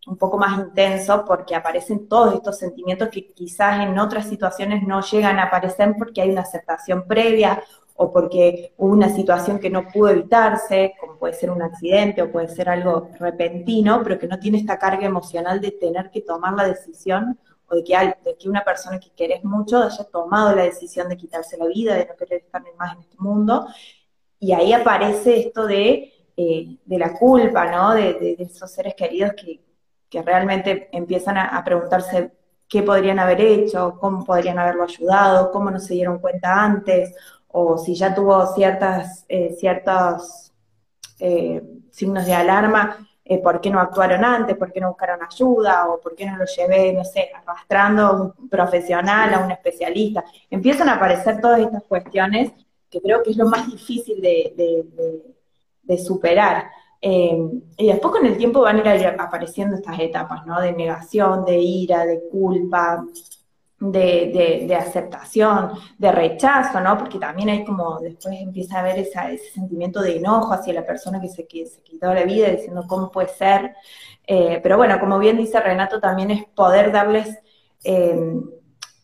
un 0.08 0.18
poco 0.18 0.38
más 0.38 0.58
intenso 0.58 1.26
porque 1.26 1.56
aparecen 1.56 2.08
todos 2.08 2.34
estos 2.34 2.58
sentimientos 2.58 3.10
que 3.10 3.28
quizás 3.34 3.82
en 3.86 4.00
otras 4.00 4.28
situaciones 4.28 4.84
no 4.84 5.02
llegan 5.02 5.38
a 5.38 5.44
aparecer 5.44 5.96
porque 5.98 6.22
hay 6.22 6.32
una 6.32 6.42
aceptación 6.42 7.06
previa 7.06 7.62
o 7.96 8.12
porque 8.12 8.74
hubo 8.78 8.94
una 8.94 9.10
situación 9.10 9.60
que 9.60 9.70
no 9.70 9.88
pudo 9.88 10.10
evitarse, 10.10 10.94
como 11.00 11.18
puede 11.18 11.34
ser 11.34 11.50
un 11.50 11.62
accidente 11.62 12.22
o 12.22 12.32
puede 12.32 12.48
ser 12.48 12.70
algo 12.70 13.10
repentino, 13.20 14.02
pero 14.04 14.20
que 14.20 14.28
no 14.28 14.40
tiene 14.40 14.60
esta 14.60 14.78
carga 14.78 15.06
emocional 15.06 15.60
de 15.60 15.72
tener 15.72 16.10
que 16.12 16.22
tomar 16.22 16.54
la 16.54 16.68
decisión 16.68 17.38
o 17.70 17.76
de 17.76 17.84
que, 17.84 17.98
de 18.24 18.38
que 18.38 18.50
una 18.50 18.64
persona 18.64 19.00
que 19.00 19.10
querés 19.12 19.44
mucho 19.44 19.80
haya 19.84 20.04
tomado 20.06 20.56
la 20.56 20.64
decisión 20.64 21.10
de 21.10 21.18
quitarse 21.18 21.58
la 21.58 21.66
vida, 21.66 21.96
de 21.96 22.06
no 22.06 22.16
querer 22.16 22.44
estar 22.44 22.64
más 22.78 22.94
en 22.94 23.02
este 23.02 23.18
mundo. 23.18 23.68
Y 24.40 24.54
ahí 24.54 24.74
aparece 24.74 25.40
esto 25.40 25.66
de, 25.66 26.14
eh, 26.38 26.78
de 26.86 26.98
la 27.00 27.14
culpa, 27.18 27.70
¿no? 27.70 27.94
De, 27.96 28.14
de, 28.14 28.36
esos 28.40 28.72
seres 28.72 28.94
queridos 28.94 29.32
que, 29.34 29.60
que 30.10 30.22
realmente 30.22 30.90
empiezan 30.92 31.38
a, 31.38 31.64
preguntarse 31.64 32.32
qué 32.68 32.84
podrían 32.84 33.20
haber 33.20 33.42
hecho, 33.42 33.98
cómo 34.00 34.26
podrían 34.26 34.60
haberlo 34.60 34.84
ayudado, 34.84 35.52
cómo 35.52 35.72
no 35.72 35.80
se 35.80 35.94
dieron 35.94 36.20
cuenta 36.20 36.64
antes, 36.64 37.14
o 37.48 37.78
si 37.78 37.96
ya 37.96 38.14
tuvo 38.14 38.46
ciertas, 38.54 39.26
eh, 39.30 39.56
ciertos 39.58 40.52
eh, 41.20 41.62
signos 41.92 42.26
de 42.26 42.34
alarma, 42.34 43.08
eh, 43.24 43.40
por 43.40 43.60
qué 43.60 43.70
no 43.70 43.80
actuaron 43.80 44.24
antes, 44.24 44.56
por 44.56 44.72
qué 44.72 44.80
no 44.80 44.90
buscaron 44.90 45.20
ayuda, 45.24 45.90
o 45.90 46.00
por 46.00 46.16
qué 46.16 46.26
no 46.26 46.38
lo 46.38 46.46
llevé, 46.46 46.94
no 46.94 47.04
sé, 47.04 47.30
arrastrando 47.34 48.06
a 48.06 48.12
un 48.22 48.50
profesional, 48.50 49.34
a 49.34 49.40
un 49.40 49.52
especialista. 49.52 50.24
Empiezan 50.50 50.88
a 50.90 50.96
aparecer 50.96 51.42
todas 51.42 51.60
estas 51.60 51.84
cuestiones 51.84 52.52
que 52.90 53.02
creo 53.02 53.22
que 53.24 53.32
es 53.32 53.38
lo 53.38 53.48
más 53.48 53.68
difícil 53.68 54.22
de 54.22 55.98
superar. 55.98 56.70
Eh, 57.02 57.38
y 57.78 57.88
después 57.88 58.14
con 58.14 58.26
el 58.26 58.38
tiempo 58.38 58.62
van 58.62 58.86
a 58.86 58.96
ir 58.96 59.08
apareciendo 59.08 59.76
estas 59.76 60.00
etapas, 60.00 60.46
¿no? 60.46 60.60
De 60.62 60.74
negación, 60.74 61.46
de 61.46 61.60
ira, 61.60 62.06
de 62.06 62.22
culpa, 62.30 63.06
de, 63.80 64.76
aceptación, 64.80 65.72
de 65.98 66.12
rechazo, 66.12 66.80
¿no? 66.82 66.98
Porque 66.98 67.20
también 67.20 67.50
hay 67.50 67.64
como, 67.64 68.00
después 68.00 68.36
empieza 68.40 68.78
a 68.78 68.80
haber 68.80 69.00
ese 69.00 69.38
sentimiento 69.54 70.02
de 70.02 70.18
enojo 70.18 70.54
hacia 70.54 70.74
la 70.74 70.86
persona 70.86 71.22
que 71.22 71.30
se, 71.30 71.48
que 71.48 71.66
se 71.68 71.82
quitó 71.84 72.14
la 72.14 72.24
vida, 72.24 72.50
diciendo 72.50 72.86
cómo 72.88 73.12
puede 73.12 73.30
ser. 73.30 73.76
Eh, 74.26 74.60
pero 74.64 74.78
bueno, 74.78 75.00
como 75.00 75.20
bien 75.20 75.38
dice 75.38 75.60
Renato, 75.60 76.00
también 76.00 76.32
es 76.32 76.46
poder 76.46 76.92
darles 76.92 77.38
eh, 77.84 78.42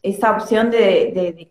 esa 0.02 0.32
opción 0.32 0.70
de, 0.70 1.50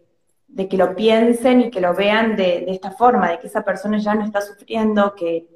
que 0.69 0.77
lo 0.77 0.95
piensen 0.95 1.63
y 1.63 1.71
que 1.71 1.81
lo 1.81 1.95
vean 1.95 2.37
de, 2.37 2.67
esta 2.69 2.91
forma, 2.91 3.31
de 3.31 3.39
que 3.39 3.47
esa 3.47 3.65
persona 3.65 3.99
ya 3.99 4.15
no 4.15 4.25
está 4.25 4.41
sufriendo, 4.41 5.15
que, 5.15 5.47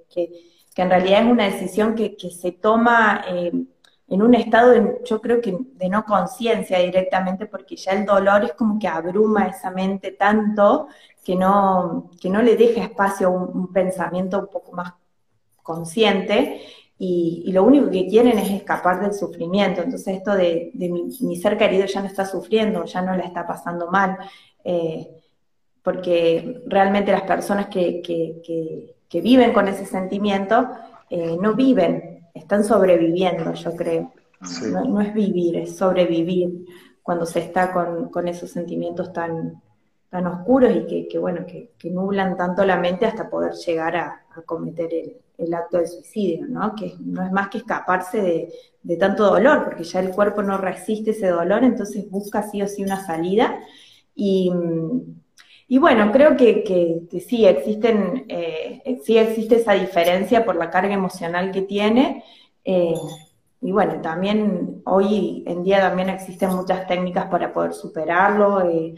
en 0.83 0.91
realidad 0.91 1.23
es 1.23 1.33
una 1.33 1.45
decisión 1.45 1.95
que, 1.95 2.17
se 2.31 2.53
toma 2.53 3.25
eh, 3.29 3.53
en 4.09 4.23
un 4.23 4.35
estado, 4.35 4.71
de, 4.71 4.99
yo 5.05 5.21
creo 5.21 5.41
que 5.41 5.57
de 5.75 5.89
no 5.89 6.05
conciencia 6.05 6.79
directamente, 6.79 7.47
porque 7.47 7.77
ya 7.77 7.93
el 7.93 8.05
dolor 8.07 8.45
es 8.45 8.53
como 8.53 8.79
que 8.79 8.87
abruma 8.87 9.47
esa 9.47 9.71
mente 9.71 10.13
tanto 10.13 10.89
que 11.25 11.35
no, 11.35 12.11
que 12.21 12.31
no 12.31 12.41
le 12.41 12.57
deja 12.57 12.85
espacio 12.85 13.27
a 13.27 13.31
un, 13.31 13.73
pensamiento 13.73 14.39
un 14.39 14.47
poco 14.47 14.73
más 14.73 14.95
consciente. 15.63 16.63
Y, 16.99 17.51
lo 17.53 17.65
único 17.65 17.91
que 17.91 18.07
quieren 18.07 18.39
es 18.39 18.51
escapar 18.51 19.01
del 19.01 19.13
sufrimiento. 19.13 19.83
Entonces 19.83 20.19
esto 20.19 20.35
de, 20.35 20.71
mi, 20.75 21.37
ser 21.37 21.59
querido 21.59 21.87
ya 21.87 22.01
no 22.01 22.07
está 22.07 22.25
sufriendo, 22.25 22.85
ya 22.85 23.03
no 23.03 23.17
la 23.17 23.25
está 23.25 23.47
pasando 23.47 23.91
mal, 23.91 24.19
eh, 24.65 25.09
porque 25.83 26.63
realmente 26.67 27.13
las 27.13 27.23
personas 27.23 27.67
que, 27.67 28.01
viven 29.13 29.53
con 29.53 29.69
ese 29.69 29.87
sentimiento 29.87 30.69
eh, 31.09 31.37
no 31.41 31.55
viven, 31.55 32.27
están 32.35 32.65
sobreviviendo, 32.65 33.53
yo 33.55 33.77
creo. 33.77 34.13
No, 34.87 35.01
es 35.01 35.15
vivir, 35.15 35.57
es 35.57 35.77
sobrevivir 35.77 36.67
cuando 37.03 37.25
se 37.25 37.41
está 37.41 37.73
con, 37.73 38.29
esos 38.29 38.51
sentimientos 38.51 39.13
tan, 39.13 39.63
tan 40.11 40.27
oscuros 40.27 40.73
y 40.91 41.09
que, 41.09 41.19
bueno, 41.19 41.47
que, 41.47 41.73
nublan 41.91 42.37
tanto 42.37 42.65
la 42.65 42.77
mente 42.77 43.07
hasta 43.07 43.31
poder 43.31 43.53
llegar 43.55 43.97
a, 43.97 44.23
cometer 44.45 44.91
el, 45.39 45.55
acto 45.55 45.79
de 45.79 45.87
suicidio, 45.87 46.47
¿no? 46.47 46.75
Que 46.75 46.95
no 47.01 47.25
es 47.25 47.33
más 47.33 47.49
que 47.49 47.59
escaparse 47.59 48.51
de, 48.83 48.97
tanto 48.97 49.25
dolor, 49.25 49.65
porque 49.65 49.85
ya 49.85 50.01
el 50.01 50.11
cuerpo 50.11 50.43
no 50.43 50.59
resiste 50.59 51.13
ese 51.13 51.29
dolor, 51.29 51.65
entonces 51.65 52.09
busca 52.11 52.43
sí 52.43 52.61
o 52.63 52.69
sí 52.69 52.83
una 52.83 53.05
salida. 53.05 53.59
Y, 54.15 54.53
bueno, 55.79 56.13
creo 56.13 56.37
que, 56.37 57.09
sí, 57.27 57.45
existen, 57.47 58.25
eh, 58.29 59.01
sí 59.05 59.19
existe 59.19 59.57
esa 59.57 59.73
diferencia 59.73 60.45
por 60.45 60.57
la 60.57 60.71
carga 60.71 60.95
emocional 60.95 61.51
que 61.51 61.63
tiene, 61.63 62.23
eh, 62.65 62.95
y 63.61 63.73
bueno, 63.73 64.01
también 64.01 64.83
hoy 64.85 65.43
en 65.47 65.63
día 65.65 65.81
también 65.81 66.09
existen 66.11 66.55
muchas 66.55 66.87
técnicas 66.87 67.27
para 67.27 67.53
poder 67.53 67.73
superarlo 67.73 68.61
eh, 68.69 68.95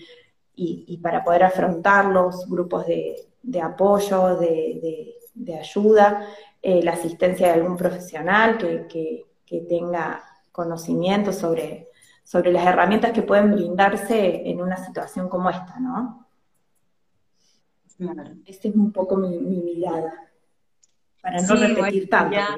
y, 0.55 0.99
para 0.99 1.25
poder 1.25 1.45
afrontar 1.45 2.07
los 2.07 2.49
grupos 2.49 2.85
de, 2.87 3.61
apoyo, 3.63 4.37
de, 4.37 5.59
ayuda, 5.59 6.27
eh, 6.61 6.83
la 6.83 6.93
asistencia 6.93 7.47
de 7.47 7.53
algún 7.55 7.77
profesional 7.77 8.59
que, 8.59 9.25
tenga 9.67 10.23
conocimiento 10.53 11.33
sobre, 11.33 11.89
sobre 12.23 12.53
las 12.53 12.67
herramientas 12.67 13.13
que 13.13 13.23
pueden 13.23 13.53
brindarse 13.53 14.43
en 14.51 14.61
una 14.61 14.77
situación 14.77 15.31
como 15.31 15.49
esta, 15.49 15.81
¿no? 15.81 16.28
Esta 18.47 18.69
es 18.69 18.75
un 18.75 18.93
poco 18.93 19.17
mi 19.17 19.39
mirada 19.39 20.29
para 21.21 21.43
no 21.43 21.55
repetir 21.57 22.09
tanto, 22.09 22.37
ya, 22.37 22.57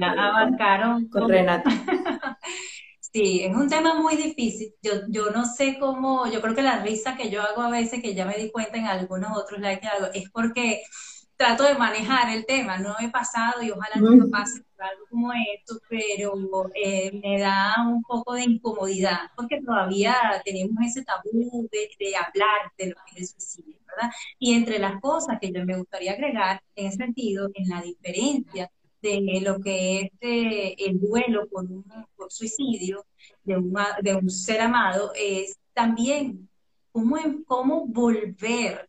abarcaron 0.00 1.08
con 1.08 1.28
Renata. 1.28 1.70
sí, 3.00 3.42
es 3.44 3.54
un 3.54 3.68
tema 3.68 3.94
muy 3.94 4.16
difícil. 4.16 4.74
Yo, 4.82 4.92
yo 5.08 5.30
no 5.30 5.44
sé 5.44 5.78
cómo, 5.78 6.30
yo 6.30 6.40
creo 6.40 6.54
que 6.54 6.62
la 6.62 6.82
risa 6.82 7.16
que 7.16 7.30
yo 7.30 7.40
hago 7.42 7.62
a 7.62 7.70
veces, 7.70 8.02
que 8.02 8.14
ya 8.14 8.26
me 8.26 8.36
di 8.36 8.50
cuenta 8.50 8.76
en 8.78 8.86
algunos 8.86 9.36
otros 9.36 9.60
likes 9.60 9.82
que 9.82 9.88
hago, 9.88 10.06
es 10.12 10.28
porque 10.30 10.82
trato 11.38 11.62
de 11.64 11.74
manejar 11.74 12.28
el 12.34 12.44
tema. 12.44 12.78
No 12.78 12.96
he 13.00 13.08
pasado 13.08 13.62
y 13.62 13.70
ojalá 13.70 13.96
no 13.96 14.10
me 14.10 14.26
pase 14.28 14.62
algo 14.78 15.04
como 15.08 15.32
esto, 15.32 15.80
pero 15.88 16.34
eh, 16.74 17.12
me 17.22 17.40
da 17.40 17.74
un 17.88 18.02
poco 18.02 18.34
de 18.34 18.42
incomodidad 18.42 19.30
porque 19.36 19.62
todavía 19.62 20.16
tenemos 20.44 20.74
ese 20.84 21.04
tabú 21.04 21.68
de, 21.72 21.90
de 21.98 22.16
hablar 22.16 22.72
de 22.76 22.88
lo 22.88 22.96
que 23.06 23.22
es 23.22 23.34
el 23.34 23.40
suicidio. 23.40 23.78
Y 24.38 24.54
entre 24.54 24.78
las 24.78 25.00
cosas 25.00 25.38
que 25.40 25.50
yo 25.52 25.64
me 25.64 25.76
gustaría 25.76 26.12
agregar 26.12 26.62
en 26.76 26.86
ese 26.86 26.98
sentido, 26.98 27.50
en 27.54 27.68
la 27.68 27.82
diferencia 27.82 28.70
de 29.00 29.40
lo 29.42 29.60
que 29.60 30.00
es 30.00 30.10
eh, 30.20 30.74
el 30.78 31.00
duelo 31.00 31.48
por 31.48 31.64
un 31.64 31.84
suicidio 32.28 33.06
de 33.44 33.56
un, 33.56 33.74
de 34.02 34.14
un 34.14 34.28
ser 34.30 34.60
amado, 34.60 35.12
es 35.16 35.58
también 35.72 36.48
cómo, 36.92 37.16
cómo 37.46 37.86
volver 37.86 38.88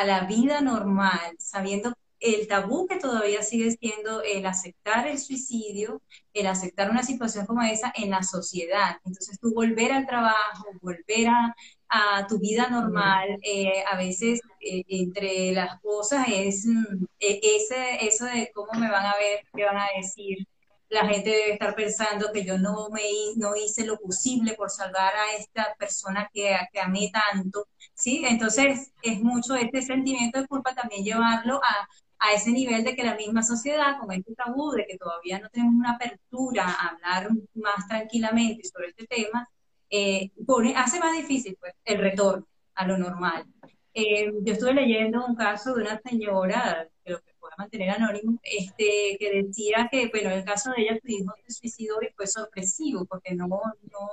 a 0.00 0.04
la 0.04 0.20
vida 0.24 0.60
normal, 0.60 1.36
sabiendo 1.38 1.94
el 2.20 2.48
tabú 2.48 2.86
que 2.86 2.96
todavía 2.98 3.42
sigue 3.42 3.70
siendo 3.72 4.22
el 4.22 4.46
aceptar 4.46 5.06
el 5.06 5.18
suicidio, 5.18 6.00
el 6.32 6.46
aceptar 6.46 6.90
una 6.90 7.02
situación 7.02 7.46
como 7.46 7.62
esa 7.62 7.92
en 7.96 8.10
la 8.10 8.22
sociedad. 8.22 8.96
Entonces 9.04 9.38
tú 9.40 9.52
volver 9.54 9.92
al 9.92 10.06
trabajo, 10.06 10.64
volver 10.80 11.28
a, 11.28 11.54
a 11.88 12.26
tu 12.26 12.38
vida 12.38 12.68
normal, 12.70 13.38
eh, 13.42 13.84
a 13.90 13.96
veces 13.96 14.40
eh, 14.60 14.82
entre 14.88 15.52
las 15.52 15.80
cosas 15.80 16.26
es 16.28 16.66
mm, 16.66 17.04
e, 17.20 17.40
ese, 17.42 18.06
eso 18.06 18.24
de 18.24 18.50
cómo 18.54 18.72
me 18.80 18.90
van 18.90 19.06
a 19.06 19.16
ver, 19.16 19.40
qué 19.54 19.64
van 19.64 19.76
a 19.78 19.86
decir. 19.96 20.46
La 20.94 21.08
gente 21.08 21.30
debe 21.30 21.52
estar 21.54 21.74
pensando 21.74 22.30
que 22.32 22.44
yo 22.44 22.56
no, 22.56 22.88
me, 22.90 23.02
no 23.36 23.56
hice 23.56 23.84
lo 23.84 23.98
posible 23.98 24.54
por 24.54 24.70
salvar 24.70 25.12
a 25.14 25.36
esta 25.36 25.74
persona 25.76 26.30
que, 26.32 26.56
que 26.72 26.80
amé 26.80 27.10
tanto, 27.12 27.66
¿sí? 27.94 28.24
Entonces 28.24 28.92
es 29.02 29.20
mucho 29.20 29.56
este 29.56 29.82
sentimiento 29.82 30.40
de 30.40 30.46
culpa 30.46 30.74
también 30.74 31.04
llevarlo 31.04 31.56
a, 31.56 31.88
a 32.18 32.32
ese 32.32 32.52
nivel 32.52 32.84
de 32.84 32.94
que 32.94 33.02
la 33.02 33.16
misma 33.16 33.42
sociedad, 33.42 33.98
con 33.98 34.12
este 34.12 34.34
tabú 34.34 34.70
de 34.70 34.86
que 34.86 34.96
todavía 34.96 35.40
no 35.40 35.48
tenemos 35.50 35.74
una 35.74 35.92
apertura 35.92 36.64
a 36.64 36.88
hablar 36.90 37.28
más 37.54 37.88
tranquilamente 37.88 38.62
sobre 38.64 38.88
este 38.88 39.06
tema, 39.06 39.48
eh, 39.90 40.30
hace 40.76 41.00
más 41.00 41.16
difícil 41.16 41.56
pues, 41.60 41.74
el 41.84 41.98
retorno 41.98 42.46
a 42.74 42.86
lo 42.86 42.98
normal. 42.98 43.44
Eh, 43.92 44.32
yo 44.42 44.52
estuve 44.52 44.74
leyendo 44.74 45.24
un 45.26 45.36
caso 45.36 45.74
de 45.74 45.82
una 45.82 46.00
señora, 46.00 46.88
lo 47.04 47.20
que 47.20 47.33
puede 47.54 47.64
mantener 47.66 47.90
anónimo, 47.90 48.38
este, 48.42 49.16
que 49.18 49.42
decía 49.42 49.88
que, 49.90 50.08
bueno, 50.08 50.30
el 50.30 50.44
caso 50.44 50.70
de 50.72 50.82
ella, 50.82 50.98
su 51.00 51.08
hijo 51.10 51.32
se 51.46 51.54
suicidó 51.54 52.00
y 52.02 52.12
fue 52.14 52.26
sorpresivo, 52.26 53.04
porque 53.06 53.34
no, 53.34 53.48
no, 53.48 54.08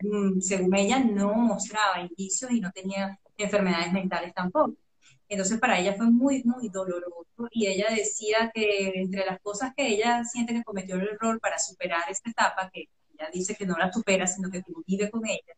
mm, 0.00 0.40
según 0.40 0.74
ella, 0.74 1.00
no 1.00 1.34
mostraba 1.34 2.00
indicios 2.00 2.50
y 2.50 2.60
no 2.60 2.70
tenía 2.72 3.18
enfermedades 3.36 3.92
mentales 3.92 4.34
tampoco. 4.34 4.76
Entonces 5.28 5.60
para 5.60 5.78
ella 5.78 5.94
fue 5.94 6.10
muy, 6.10 6.42
muy 6.44 6.68
doloroso 6.68 7.48
y 7.52 7.68
ella 7.68 7.86
decía 7.94 8.50
que 8.52 8.92
entre 8.96 9.24
las 9.24 9.40
cosas 9.40 9.72
que 9.76 9.86
ella 9.86 10.24
siente 10.24 10.52
que 10.52 10.64
cometió 10.64 10.96
el 10.96 11.08
error 11.08 11.38
para 11.40 11.58
superar 11.58 12.02
esta 12.10 12.30
etapa, 12.30 12.68
que 12.72 12.88
dice 13.32 13.54
que 13.54 13.66
no 13.66 13.76
la 13.76 13.92
supera, 13.92 14.26
sino 14.26 14.50
que 14.50 14.62
vive 14.86 15.10
con 15.10 15.26
ella, 15.26 15.54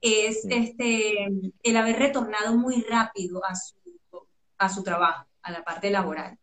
es 0.00 0.44
este, 0.48 1.28
el 1.62 1.76
haber 1.76 1.98
retornado 1.98 2.56
muy 2.56 2.82
rápido 2.82 3.44
a 3.44 3.54
su, 3.54 3.76
a 4.58 4.68
su 4.68 4.82
trabajo, 4.82 5.26
a 5.42 5.52
la 5.52 5.64
parte 5.64 5.90
laboral. 5.90 6.38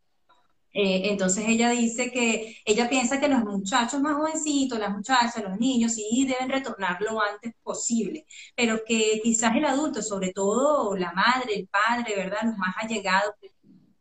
Eh, 0.74 1.10
entonces 1.10 1.46
ella 1.48 1.72
dice 1.72 2.12
que 2.12 2.58
ella 2.66 2.88
piensa 2.88 3.20
que 3.20 3.28
los 3.28 3.44
muchachos 3.44 4.00
más 4.00 4.16
jovencitos, 4.16 4.78
las 4.78 4.92
muchachas, 4.92 5.42
los 5.44 5.60
niños, 5.60 5.96
sí 5.96 6.26
deben 6.28 6.50
retornar 6.50 7.02
lo 7.02 7.20
antes 7.22 7.54
posible, 7.64 8.28
pero 8.56 8.82
que 8.86 9.20
quizás 9.24 9.56
el 9.56 9.66
adulto, 9.66 10.02
sobre 10.04 10.34
todo 10.34 10.96
la 10.96 11.14
madre, 11.14 11.56
el 11.56 11.68
padre, 11.68 12.16
¿verdad? 12.16 12.44
Los 12.44 12.58
más 12.58 12.76
allegados 12.78 13.34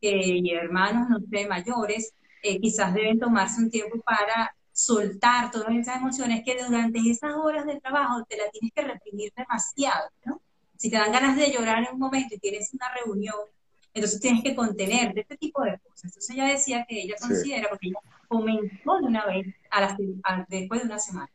y 0.01 0.51
hermanos, 0.53 1.09
no 1.09 1.19
sé, 1.31 1.47
mayores, 1.49 2.13
eh, 2.43 2.61
quizás 2.61 2.95
deben 2.95 3.19
tomarse 3.19 3.61
un 3.61 3.71
tiempo 3.71 3.99
para 4.03 4.55
soltar 4.73 5.51
todas 5.51 5.75
esas 5.75 5.97
emociones 5.97 6.43
que 6.45 6.63
durante 6.63 6.99
esas 7.11 7.35
horas 7.35 7.65
de 7.67 7.81
trabajo 7.81 8.23
te 8.29 8.37
la 8.37 8.51
tienes 8.51 8.73
que 8.75 8.83
reprimir 8.83 9.33
demasiado, 9.35 10.11
¿no? 10.25 10.43
Si 10.77 10.91
te 10.91 10.97
dan 10.99 11.13
ganas 11.13 11.37
de 11.37 11.51
llorar 11.51 11.85
en 11.85 11.95
un 11.95 11.99
momento 11.99 12.35
y 12.35 12.39
tienes 12.39 12.73
una 12.75 12.93
reunión, 12.93 13.37
entonces 13.97 14.21
tienes 14.21 14.43
que 14.43 14.55
contener 14.55 15.15
de 15.15 15.23
este 15.23 15.37
tipo 15.37 15.63
de 15.63 15.79
cosas. 15.79 16.05
Entonces 16.05 16.31
ella 16.31 16.47
decía 16.47 16.87
que 16.87 17.01
ella 17.01 17.15
considera, 17.19 17.69
porque 17.69 17.89
ella 17.89 17.99
comenzó 18.29 18.99
de 19.01 19.07
una 19.07 19.25
vez 19.25 19.47
a 19.71 19.97
después 20.49 20.81
de 20.81 20.87
una 20.87 20.99
semana. 20.99 21.31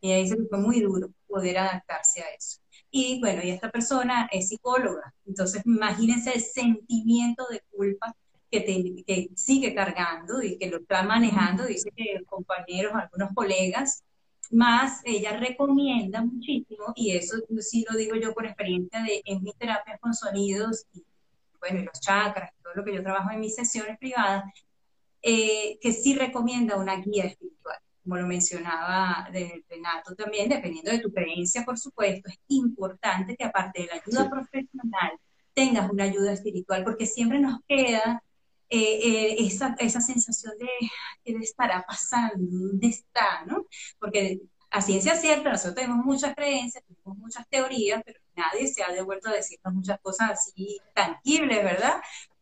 Y 0.00 0.10
ella 0.10 0.22
dice 0.22 0.36
que 0.36 0.48
fue 0.48 0.58
muy 0.58 0.80
duro 0.80 1.10
poder 1.28 1.58
adaptarse 1.58 2.20
a 2.20 2.26
eso. 2.36 2.58
Y 2.90 3.20
bueno, 3.20 3.42
y 3.44 3.50
esta 3.50 3.70
persona 3.70 4.28
es 4.32 4.48
psicóloga, 4.48 5.14
entonces 5.24 5.62
imagínense 5.64 6.32
el 6.34 6.42
sentimiento 6.42 7.46
de 7.50 7.62
culpa 7.70 8.14
que, 8.50 9.30
sigue 9.34 9.74
cargando 9.74 10.42
y 10.42 10.58
que 10.58 10.68
lo 10.68 10.78
está 10.78 11.02
manejando, 11.02 11.64
dice 11.64 11.90
que 11.96 12.22
compañeros, 12.26 12.92
algunos 12.94 13.30
colegas, 13.34 14.02
más 14.50 15.00
ella 15.04 15.38
recomienda 15.38 16.20
muchísimo, 16.22 16.92
y 16.94 17.12
eso 17.12 17.36
sí 17.60 17.86
lo 17.88 17.96
digo 17.96 18.16
yo 18.16 18.34
por 18.34 18.44
experiencia 18.44 19.02
de, 19.02 19.22
en 19.24 19.42
mis 19.42 19.56
terapias 19.56 19.98
con 20.00 20.12
sonidos 20.12 20.84
y 20.92 21.02
bueno, 21.62 21.80
y 21.80 21.84
los 21.84 22.00
chakras, 22.00 22.50
todo 22.62 22.74
lo 22.74 22.84
que 22.84 22.94
yo 22.94 23.02
trabajo 23.02 23.30
en 23.30 23.40
mis 23.40 23.54
sesiones 23.54 23.96
privadas, 23.98 24.44
eh, 25.22 25.78
que 25.80 25.92
sí 25.92 26.14
recomienda 26.14 26.76
una 26.76 26.96
guía 26.96 27.24
espiritual. 27.24 27.78
como 28.02 28.16
lo 28.16 28.26
mencionaba 28.26 29.28
de 29.32 29.64
Renato 29.68 30.16
también, 30.16 30.48
dependiendo 30.48 30.90
de 30.90 30.98
tu 30.98 31.12
creencia, 31.12 31.64
por 31.64 31.78
supuesto, 31.78 32.28
es 32.28 32.38
importante 32.48 33.36
que 33.36 33.44
aparte 33.44 33.82
de 33.82 33.86
la 33.86 33.94
ayuda 34.04 34.28
profesional, 34.28 35.12
tengas 35.54 35.88
una 35.90 36.04
ayuda 36.04 36.32
espiritual, 36.32 36.82
porque 36.84 37.06
siempre 37.06 37.38
nos 37.38 37.60
queda 37.68 38.22
eh, 38.70 38.78
eh, 39.04 39.36
esa, 39.46 39.76
esa, 39.78 40.00
sensación 40.00 40.54
de 40.58 40.66
qué 41.24 41.36
estará 41.44 41.84
pasando, 41.86 42.68
dónde 42.68 42.88
está, 42.88 43.44
¿no? 43.46 43.66
Porque 44.00 44.40
a 44.72 44.80
ciencia 44.80 45.14
cierta, 45.16 45.50
nosotros 45.50 45.74
tenemos 45.74 46.04
muchas 46.04 46.34
creencias, 46.34 46.82
tenemos 46.84 47.18
muchas 47.18 47.46
teorías, 47.48 48.02
pero 48.04 48.18
nadie 48.34 48.66
se 48.66 48.82
ha 48.82 48.90
devuelto 48.90 49.28
a 49.28 49.32
decirnos 49.32 49.74
muchas 49.74 50.00
cosas 50.00 50.30
así 50.30 50.80
tangibles, 50.94 51.62
¿verdad? 51.62 52.00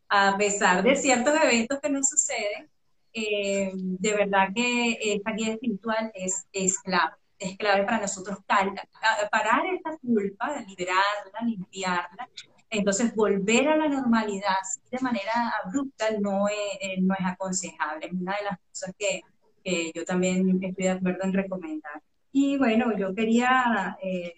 A 0.09 0.37
pesar 0.39 0.83
de 0.85 0.95
ciertos 0.95 1.35
eventos 1.43 1.81
que 1.81 1.91
nos 1.91 2.09
suceden, 2.09 2.71
eh, 3.13 3.73
de 3.75 4.15
verdad 4.15 4.49
que 4.55 4.97
esta 5.01 5.33
guía 5.33 5.55
espiritual 5.55 6.13
es, 6.15 6.47
es 6.53 6.79
clave, 6.79 7.17
es 7.37 7.57
clave 7.57 7.83
para 7.83 8.03
nosotros 8.03 8.39
parar 8.47 9.67
esta 9.67 9.99
culpa, 9.99 10.55
liberarla, 10.69 11.41
limpiarla, 11.45 12.29
entonces 12.71 13.13
volver 13.17 13.67
a 13.67 13.77
la 13.77 13.89
normalidad 13.89 14.55
de 14.89 14.99
manera 15.01 15.53
abrupta 15.65 16.07
no 16.21 16.47
es, 16.47 16.79
eh, 16.81 17.01
no 17.01 17.15
es 17.19 17.27
aconsejable, 17.27 18.07
es 18.07 18.13
una 18.13 18.37
de 18.37 18.45
las 18.45 18.59
cosas 18.69 18.95
que, 18.97 19.23
que 19.65 19.91
yo 19.93 20.05
también 20.05 20.63
estoy 20.63 20.85
de 20.85 20.91
acuerdo 20.91 21.25
en 21.25 21.33
recomendar. 21.33 22.01
Y 22.33 22.59
bueno, 22.59 22.97
yo 22.97 23.15
quería 23.15 23.97
eh, 24.03 24.35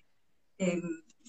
em, 0.59 0.83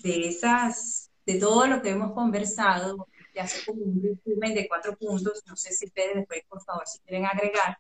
de 0.04 0.28
esas, 0.28 1.12
de 1.26 1.40
todo 1.40 1.68
lo 1.68 1.82
que 1.82 1.90
hemos 1.92 2.14
conversado, 2.14 3.08
de 3.34 3.42
hacer 3.42 3.66
como 3.66 3.82
un 3.84 4.02
resumen 4.02 4.54
de 4.54 4.68
cuatro 4.68 4.96
puntos, 4.98 5.44
no 5.48 5.56
sé 5.56 5.74
si 5.74 5.86
ustedes 5.88 6.16
después, 6.16 6.42
por 6.48 6.62
favor, 6.64 6.84
si 6.88 7.00
quieren 7.00 7.26
agregar, 7.26 7.78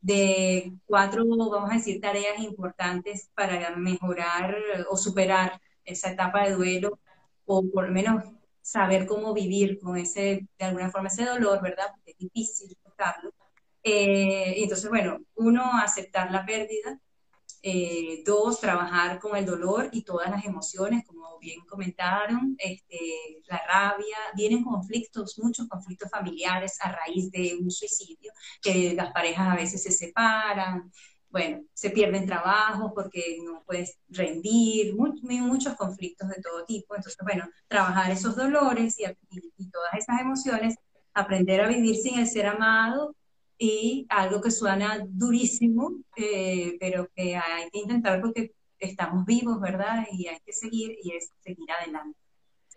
de 0.00 0.72
cuatro, 0.86 1.24
vamos 1.26 1.70
a 1.70 1.74
decir, 1.74 2.00
tareas 2.00 2.38
importantes 2.40 3.30
para 3.34 3.74
mejorar 3.76 4.56
o 4.90 4.96
superar 4.96 5.60
esa 5.84 6.10
etapa 6.12 6.44
de 6.44 6.52
duelo, 6.54 7.00
o 7.44 7.64
por 7.68 7.86
lo 7.88 7.92
menos 7.92 8.24
saber 8.60 9.06
cómo 9.06 9.32
vivir 9.34 9.78
con 9.80 9.96
ese, 9.96 10.48
de 10.58 10.64
alguna 10.64 10.90
forma, 10.90 11.08
ese 11.08 11.24
dolor, 11.24 11.62
¿verdad? 11.62 11.86
Porque 11.94 12.12
es 12.12 12.18
difícil 12.18 12.76
tocarlo. 12.82 13.32
Eh, 13.82 14.62
entonces, 14.62 14.88
bueno, 14.90 15.20
uno, 15.36 15.62
aceptar 15.80 16.30
la 16.32 16.44
pérdida, 16.44 17.00
eh, 17.68 18.22
dos, 18.24 18.60
trabajar 18.60 19.18
con 19.18 19.36
el 19.36 19.44
dolor 19.44 19.88
y 19.90 20.02
todas 20.02 20.30
las 20.30 20.44
emociones, 20.44 21.04
como 21.04 21.36
bien 21.40 21.66
comentaron, 21.66 22.54
este, 22.58 23.00
la 23.48 23.60
rabia, 23.66 24.16
vienen 24.36 24.62
conflictos, 24.62 25.36
muchos 25.40 25.66
conflictos 25.66 26.08
familiares 26.08 26.78
a 26.80 26.92
raíz 26.92 27.28
de 27.32 27.58
un 27.60 27.68
suicidio, 27.72 28.30
que 28.62 28.94
las 28.94 29.12
parejas 29.12 29.48
a 29.48 29.56
veces 29.56 29.82
se 29.82 29.90
separan, 29.90 30.92
bueno, 31.28 31.64
se 31.74 31.90
pierden 31.90 32.24
trabajos 32.24 32.92
porque 32.94 33.38
no 33.44 33.64
puedes 33.66 33.98
rendir, 34.10 34.94
muchos 34.94 35.74
conflictos 35.74 36.28
de 36.28 36.40
todo 36.40 36.64
tipo. 36.66 36.94
Entonces, 36.94 37.18
bueno, 37.24 37.48
trabajar 37.66 38.12
esos 38.12 38.36
dolores 38.36 38.96
y, 39.00 39.04
y 39.56 39.70
todas 39.70 39.94
esas 39.94 40.20
emociones, 40.20 40.76
aprender 41.14 41.62
a 41.62 41.68
vivir 41.68 41.96
sin 41.96 42.20
el 42.20 42.28
ser 42.28 42.46
amado 42.46 43.16
y 43.58 44.06
algo 44.08 44.40
que 44.40 44.50
suena 44.50 45.04
durísimo, 45.08 45.92
eh, 46.16 46.76
pero 46.78 47.08
que 47.14 47.36
hay 47.36 47.70
que 47.70 47.78
intentar 47.78 48.20
porque 48.20 48.52
estamos 48.78 49.24
vivos, 49.24 49.60
¿verdad? 49.60 50.06
Y 50.12 50.26
hay 50.28 50.38
que 50.44 50.52
seguir 50.52 50.96
y 51.02 51.12
es 51.12 51.32
seguir 51.40 51.70
adelante. 51.70 52.18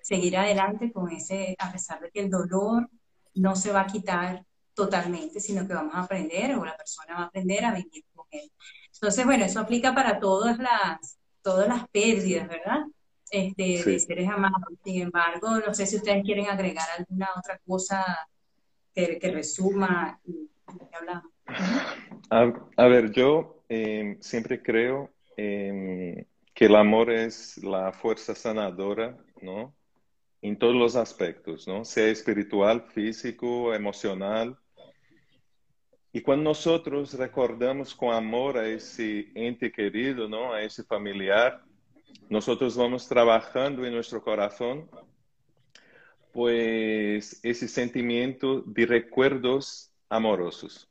Seguir 0.01 0.37
adelante 0.37 0.91
con 0.91 1.11
ese, 1.11 1.55
a 1.59 1.71
pesar 1.71 1.99
de 1.99 2.09
que 2.09 2.21
el 2.21 2.29
dolor 2.29 2.89
no 3.35 3.55
se 3.55 3.71
va 3.71 3.81
a 3.81 3.87
quitar 3.87 4.45
totalmente, 4.73 5.41
sino 5.41 5.67
que 5.67 5.73
vamos 5.73 5.93
a 5.93 6.03
aprender 6.03 6.55
o 6.55 6.63
la 6.63 6.77
persona 6.77 7.15
va 7.15 7.21
a 7.23 7.25
aprender 7.25 7.65
a 7.65 7.73
vivir 7.73 8.05
con 8.13 8.25
él. 8.31 8.49
Entonces, 8.93 9.25
bueno, 9.25 9.45
eso 9.45 9.59
aplica 9.59 9.93
para 9.93 10.19
todas 10.19 10.57
las, 10.57 11.17
todas 11.41 11.67
las 11.67 11.87
pérdidas, 11.89 12.47
¿verdad? 12.47 12.85
Este, 13.29 13.83
De 13.83 13.99
seres 13.99 14.29
amados. 14.29 14.73
Sin 14.83 15.01
embargo, 15.01 15.59
no 15.59 15.73
sé 15.73 15.85
si 15.85 15.97
ustedes 15.97 16.23
quieren 16.23 16.47
agregar 16.47 16.87
alguna 16.97 17.27
otra 17.37 17.59
cosa 17.67 18.03
que, 18.93 19.19
que 19.19 19.31
resuma 19.31 20.19
a, 22.29 22.87
ver, 22.87 23.11
yo 23.11 23.63
em, 23.69 24.19
siempre 24.21 24.61
creo 24.61 25.09
em, 25.37 26.25
que 26.53 26.65
el 26.65 26.75
amor 26.75 27.09
es 27.11 27.57
la 27.63 27.91
fuerza 27.91 28.35
sanadora, 28.35 29.17
¿no? 29.41 29.75
En 30.41 30.57
todos 30.57 30.75
los 30.75 30.95
aspectos, 30.95 31.67
¿no? 31.67 31.85
Sea 31.85 32.07
espiritual, 32.07 32.81
físico, 32.81 33.73
emocional. 33.73 34.57
Y 36.11 36.21
cuando 36.21 36.49
nosotros 36.49 37.13
recordamos 37.13 37.93
con 37.93 38.13
amor 38.13 38.57
a 38.57 38.67
ese 38.67 39.31
ente 39.35 39.71
querido, 39.71 40.27
¿no? 40.27 40.53
A 40.53 40.61
ese 40.63 40.83
familiar, 40.83 41.63
nosotros 42.29 42.75
vamos 42.75 43.07
trabajando 43.07 43.85
en 43.85 43.93
nuestro 43.93 44.21
corazón, 44.21 44.89
pues 46.31 47.39
ese 47.43 47.67
sentimiento 47.67 48.61
de 48.61 48.85
recuerdos 48.85 49.88
amorosos. 50.09 50.89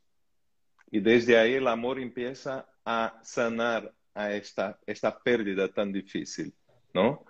Y 0.90 1.00
desde 1.00 1.36
ahí 1.36 1.54
el 1.54 1.66
amor 1.66 2.00
empieza 2.00 2.66
a 2.84 3.20
sanar 3.22 3.92
a 4.14 4.32
esta, 4.32 4.78
esta 4.86 5.18
pérdida 5.18 5.68
tan 5.68 5.92
difícil, 5.92 6.54
¿no? 6.94 7.24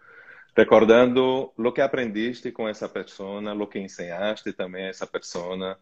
Recordando 0.54 1.52
lo 1.56 1.74
que 1.74 1.82
aprendiste 1.82 2.52
con 2.52 2.68
esa 2.68 2.92
persona, 2.92 3.54
lo 3.54 3.68
que 3.68 3.80
enseñaste 3.80 4.52
también 4.52 4.86
a 4.86 4.90
esa 4.90 5.06
persona, 5.06 5.78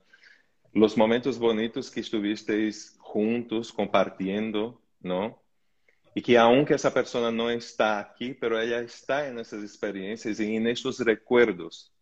los 0.72 0.96
momentos 0.96 1.38
bonitos 1.38 1.90
que 1.90 2.00
estuvisteis 2.00 2.96
juntos 2.98 3.72
compartiendo, 3.72 4.80
¿no? 5.00 5.42
Y 6.14 6.22
que 6.22 6.38
aunque 6.38 6.74
esa 6.74 6.92
persona 6.92 7.30
no 7.30 7.50
está 7.50 7.98
aquí, 7.98 8.34
pero 8.34 8.60
ella 8.60 8.80
está 8.80 9.28
en 9.28 9.38
esas 9.38 9.62
experiencias 9.62 10.40
y 10.40 10.56
en 10.56 10.66
esos 10.66 10.98
recuerdos 11.00 11.92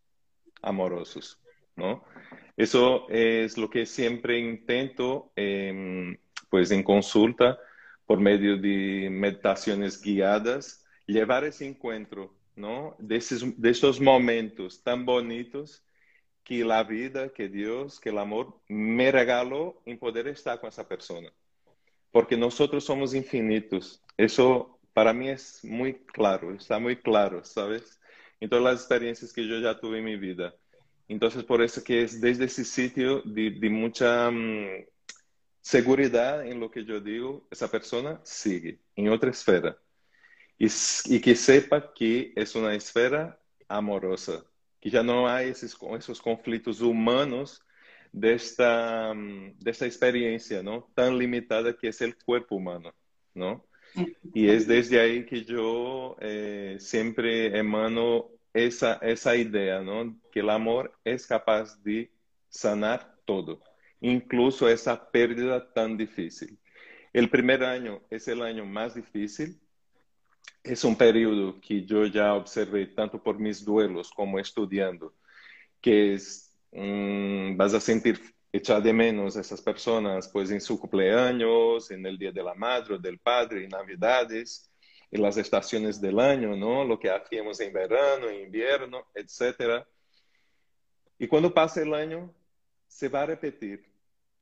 amorosos, 0.62 1.40
¿no? 1.76 2.04
Eso 2.56 3.08
es 3.08 3.58
lo 3.58 3.68
que 3.68 3.86
siempre 3.86 4.38
intento, 4.38 5.32
em, 5.36 6.16
pues 6.50 6.70
en 6.70 6.82
consulta, 6.82 7.58
por 8.06 8.20
medio 8.20 8.56
de 8.56 9.08
meditaciones 9.10 10.00
guiadas, 10.00 10.84
llevar 11.06 11.44
ese 11.44 11.66
encuentro, 11.66 12.34
¿no? 12.54 12.96
De, 12.98 13.16
esos, 13.16 13.60
de 13.60 13.70
esos 13.70 14.00
momentos 14.00 14.82
tan 14.82 15.04
bonitos 15.04 15.84
que 16.44 16.64
la 16.64 16.84
vida, 16.84 17.30
que 17.30 17.48
Dios, 17.48 17.98
que 17.98 18.10
el 18.10 18.18
amor 18.18 18.60
me 18.68 19.10
regaló 19.10 19.80
en 19.86 19.98
poder 19.98 20.28
estar 20.28 20.60
con 20.60 20.68
esa 20.68 20.86
persona. 20.86 21.32
Porque 22.12 22.36
nosotros 22.36 22.84
somos 22.84 23.14
infinitos. 23.14 24.02
Eso 24.16 24.78
para 24.92 25.12
mí 25.12 25.28
es 25.28 25.64
muy 25.64 25.94
claro, 25.94 26.54
está 26.54 26.78
muy 26.78 26.96
claro, 26.96 27.44
¿sabes? 27.44 28.00
En 28.40 28.48
todas 28.48 28.64
las 28.64 28.74
experiencias 28.80 29.32
que 29.32 29.46
yo 29.46 29.58
ya 29.58 29.80
tuve 29.80 29.98
en 29.98 30.04
mi 30.04 30.16
vida. 30.16 30.54
Entonces, 31.08 31.44
por 31.44 31.62
eso 31.62 31.82
que 31.84 32.02
es 32.02 32.20
desde 32.20 32.46
ese 32.46 32.64
sitio 32.64 33.20
de, 33.22 33.50
de 33.50 33.70
mucha 33.70 34.28
um, 34.28 34.66
seguridad 35.60 36.46
en 36.46 36.60
lo 36.60 36.70
que 36.70 36.84
yo 36.84 37.00
digo, 37.00 37.46
esa 37.50 37.70
persona 37.70 38.20
sigue 38.24 38.80
en 38.96 39.08
otra 39.08 39.30
esfera. 39.30 39.76
Y, 40.58 40.68
y, 41.06 41.20
que 41.20 41.34
sepa 41.34 41.92
que 41.92 42.32
es 42.36 42.54
una 42.54 42.74
esfera 42.74 43.38
amorosa, 43.68 44.44
que 44.80 44.88
ya 44.88 45.02
no 45.02 45.28
hay 45.28 45.48
esos, 45.50 45.76
esos 45.98 46.22
conflictos 46.22 46.80
humanos 46.80 47.60
de 48.12 48.34
esta, 48.34 49.10
um, 49.10 49.52
de 49.58 49.70
esta 49.70 49.86
experiencia 49.86 50.62
¿no? 50.62 50.90
tan 50.94 51.18
limitada 51.18 51.76
que 51.76 51.88
es 51.88 52.00
el 52.00 52.16
cuerpo 52.16 52.56
humano. 52.56 52.94
¿no? 53.34 53.66
Y 54.32 54.48
es 54.48 54.66
desde 54.66 55.00
ahí 55.00 55.26
que 55.26 55.44
yo 55.44 56.16
eh, 56.20 56.76
siempre 56.78 57.56
emano 57.58 58.30
esa, 58.54 58.94
esa 59.02 59.36
idea, 59.36 59.80
¿no? 59.82 60.16
Que 60.32 60.40
el 60.40 60.48
amor 60.48 60.96
es 61.04 61.26
capaz 61.26 61.82
de 61.82 62.10
sanar 62.48 63.16
todo, 63.24 63.60
incluso 64.00 64.68
esa 64.68 65.10
pérdida 65.10 65.72
tan 65.72 65.96
difícil. 65.96 66.58
El 67.12 67.28
primer 67.28 67.64
año 67.64 68.00
es 68.10 68.28
el 68.28 68.42
año 68.42 68.64
más 68.64 68.94
difícil. 68.94 69.60
Es 70.62 70.82
un 70.84 70.96
periodo 70.96 71.60
que 71.60 71.84
yo 71.84 72.06
ya 72.06 72.34
observé 72.34 72.86
tanto 72.86 73.22
por 73.22 73.38
mis 73.38 73.64
duelos 73.64 74.10
como 74.10 74.38
estudiando, 74.38 75.14
que 75.80 76.14
es, 76.14 76.56
mm, 76.72 77.56
vas 77.56 77.74
a 77.74 77.80
sentir 77.80 78.20
echar 78.52 78.82
de 78.82 78.92
menos 78.92 79.36
a 79.36 79.40
esas 79.40 79.60
personas 79.60 80.28
pues 80.28 80.50
en 80.50 80.60
su 80.60 80.78
cumpleaños, 80.78 81.90
en 81.90 82.06
el 82.06 82.16
Día 82.16 82.30
de 82.30 82.42
la 82.42 82.54
Madre, 82.54 82.98
del 82.98 83.18
Padre, 83.18 83.64
en 83.64 83.70
Navidades, 83.70 84.70
las 85.18 85.36
estaciones 85.36 86.00
del 86.00 86.18
año, 86.20 86.56
¿no? 86.56 86.84
Lo 86.84 86.98
que 86.98 87.10
hacíamos 87.10 87.60
en 87.60 87.72
verano, 87.72 88.28
en 88.28 88.42
invierno, 88.42 89.06
etc. 89.14 89.84
Y 91.18 91.28
cuando 91.28 91.52
pasa 91.52 91.82
el 91.82 91.94
año, 91.94 92.34
se 92.86 93.08
va 93.08 93.22
a 93.22 93.26
repetir. 93.26 93.84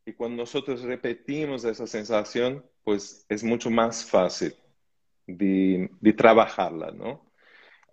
Y 0.05 0.13
cuando 0.15 0.43
nosotros 0.43 0.83
repetimos 0.83 1.65
esa 1.65 1.87
sensación, 1.87 2.65
pues 2.85 3.25
es 3.29 3.45
mucho 3.45 3.71
más 3.71 4.05
fácil 4.05 4.55
de, 5.27 5.91
de 6.01 6.13
trabajarla, 6.13 6.91
¿no? 6.91 7.33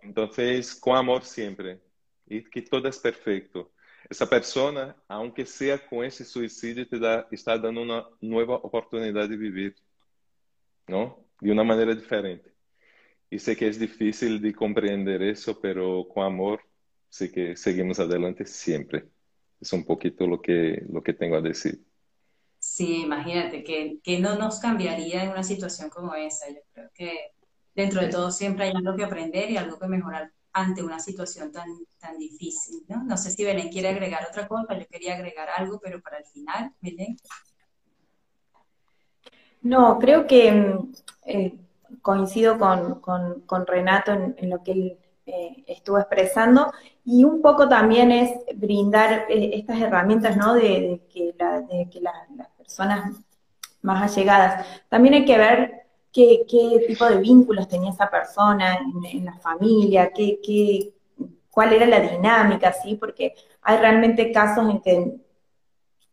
Entonces, 0.02 0.76
con 0.76 0.96
amor 0.96 1.24
siempre. 1.24 1.82
Y 2.28 2.44
que 2.50 2.62
todo 2.62 2.88
es 2.88 3.00
perfecto. 3.00 3.72
Esa 4.10 4.28
persona, 4.28 4.96
aunque 5.08 5.46
sea 5.46 5.78
con 5.88 6.04
ese 6.04 6.26
suicidio, 6.26 6.88
te 6.88 7.00
da, 7.00 7.28
está 7.32 7.58
dando 7.58 7.82
una 7.82 8.08
nueva 8.22 8.56
oportunidad 8.56 9.30
de 9.30 9.38
vivir. 9.38 9.76
¿no? 10.90 11.26
De 11.40 11.52
una 11.52 11.64
manera 11.64 11.96
diferente. 11.96 12.54
Y 13.30 13.40
sé 13.40 13.56
que 13.56 13.68
es 13.68 13.80
difícil 13.80 14.42
de 14.42 14.54
comprender 14.54 15.22
eso, 15.22 15.60
pero 15.60 16.08
con 16.08 16.26
amor 16.26 16.62
sé 17.10 17.32
que 17.32 17.56
seguimos 17.56 18.00
adelante 18.00 18.46
siempre. 18.46 19.08
Es 19.60 19.74
un 19.74 19.86
poquito 19.86 20.26
lo 20.26 20.42
que, 20.42 20.84
lo 20.90 21.02
que 21.04 21.14
tengo 21.14 21.36
a 21.36 21.42
decir. 21.42 21.84
Sí, 22.58 23.04
imagínate, 23.04 23.64
que, 23.64 24.00
que 24.04 24.20
no 24.20 24.38
nos 24.38 24.60
cambiaría 24.60 25.24
en 25.24 25.32
una 25.32 25.44
situación 25.44 25.90
como 25.90 26.14
esa. 26.16 26.50
Yo 26.50 26.60
creo 26.74 26.90
que 26.94 27.32
dentro 27.76 28.02
de 28.02 28.10
todo 28.10 28.32
siempre 28.32 28.66
hay 28.66 28.74
algo 28.76 28.96
que 28.96 29.04
aprender 29.04 29.50
y 29.50 29.58
algo 29.58 29.80
que 29.80 29.88
mejorar 29.88 30.32
ante 30.52 30.84
una 30.84 31.00
situación 31.00 31.52
tan, 31.52 31.70
tan 32.00 32.18
difícil, 32.18 32.84
¿no? 32.88 33.04
No 33.04 33.18
sé 33.18 33.32
si 33.32 33.44
Belén 33.46 33.70
quiere 33.70 33.90
agregar 33.90 34.26
otra 34.28 34.48
cosa, 34.48 34.78
yo 34.78 34.88
quería 34.88 35.16
agregar 35.16 35.48
algo, 35.56 35.80
pero 35.80 36.02
para 36.02 36.18
el 36.18 36.26
final, 36.26 36.74
Belén. 36.82 37.18
No, 39.62 40.00
creo 40.00 40.26
que 40.26 40.52
mm, 40.52 40.92
eh, 41.26 41.60
coincido 42.02 42.58
con, 42.58 43.66
Renato 43.66 44.12
en, 44.12 44.50
lo 44.50 44.64
que 44.64 44.72
él 44.72 44.98
eh, 45.26 45.64
estuvo 45.68 46.00
expresando 46.00 46.72
y 47.06 47.24
un 47.24 47.42
poco 47.42 47.68
también 47.68 48.12
es 48.12 48.32
brindar 48.56 49.26
eh, 49.30 49.52
estas 49.54 49.80
herramientas, 49.80 50.38
¿no? 50.38 50.54
De, 50.54 51.02
que, 51.14 51.36
las 51.38 52.50
personas 52.58 53.16
más 53.82 54.12
allegadas, 54.12 54.66
también 54.90 55.14
hay 55.16 55.26
que 55.26 55.38
ver 55.38 55.86
qué, 56.12 56.46
tipo 56.88 57.06
de 57.06 57.18
vínculos 57.18 57.68
tenía 57.68 57.92
esa 57.92 58.10
persona 58.10 58.80
en, 59.12 59.26
la 59.26 59.38
familia, 59.40 60.12
qué, 60.14 60.40
qué, 60.44 60.94
cuál 61.50 61.74
era 61.74 61.86
la 61.86 62.00
dinámica, 62.00 62.74
¿sí? 62.74 62.96
Porque 62.96 63.36
hay 63.62 63.78
realmente 63.78 64.32
casos 64.32 64.70
en 64.70 64.82
que 64.82 65.20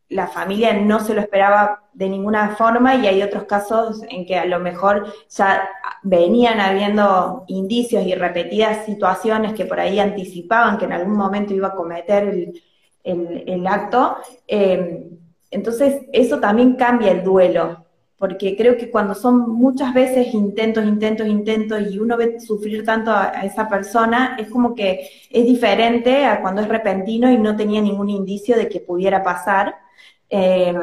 la 0.08 0.28
familia 0.28 0.72
no 0.72 1.00
se 1.00 1.14
lo 1.14 1.20
esperaba 1.20 1.82
de 1.92 2.08
ninguna 2.08 2.54
forma 2.56 2.94
y 2.94 3.06
hay 3.06 3.22
otros 3.22 3.44
casos 3.44 4.02
en 4.08 4.26
que 4.26 4.36
a 4.36 4.44
lo 4.44 4.60
mejor 4.60 5.12
ya 5.28 5.68
venían 6.02 6.60
habiendo 6.60 7.44
indicios 7.48 8.04
y 8.06 8.14
repetidas 8.14 8.84
situaciones 8.84 9.54
que 9.54 9.64
por 9.64 9.80
ahí 9.80 9.98
anticipaban 9.98 10.78
que 10.78 10.84
en 10.84 10.92
algún 10.92 11.16
momento 11.16 11.54
iba 11.54 11.68
a 11.68 11.74
cometer 11.74 12.52
el, 13.02 13.66
acto. 13.66 14.16
Eh, 14.46 15.08
entonces 15.50 16.02
eso 16.12 16.38
también 16.38 16.74
cambia 16.74 17.10
el 17.10 17.24
duelo, 17.24 17.86
porque 18.18 18.56
creo 18.56 18.76
que 18.76 18.90
cuando 18.90 19.14
son 19.14 19.50
muchas 19.50 19.94
veces 19.94 20.32
intentos, 20.34 20.84
intentos, 20.84 21.26
intentos 21.26 21.82
y 21.90 21.98
uno 21.98 22.16
ve 22.16 22.40
sufrir 22.40 22.84
tanto 22.84 23.10
a, 23.10 23.44
esa 23.44 23.68
persona, 23.68 24.36
es 24.38 24.48
como 24.48 24.74
que 24.74 25.08
es 25.30 25.44
diferente 25.44 26.24
a 26.24 26.40
cuando 26.40 26.62
es 26.62 26.68
repentino 26.68 27.30
y 27.30 27.38
no 27.38 27.56
tenía 27.56 27.80
ningún 27.80 28.10
indicio 28.10 28.56
de 28.56 28.68
que 28.68 28.80
pudiera 28.80 29.22
pasar. 29.22 29.85
Eh, 30.28 30.74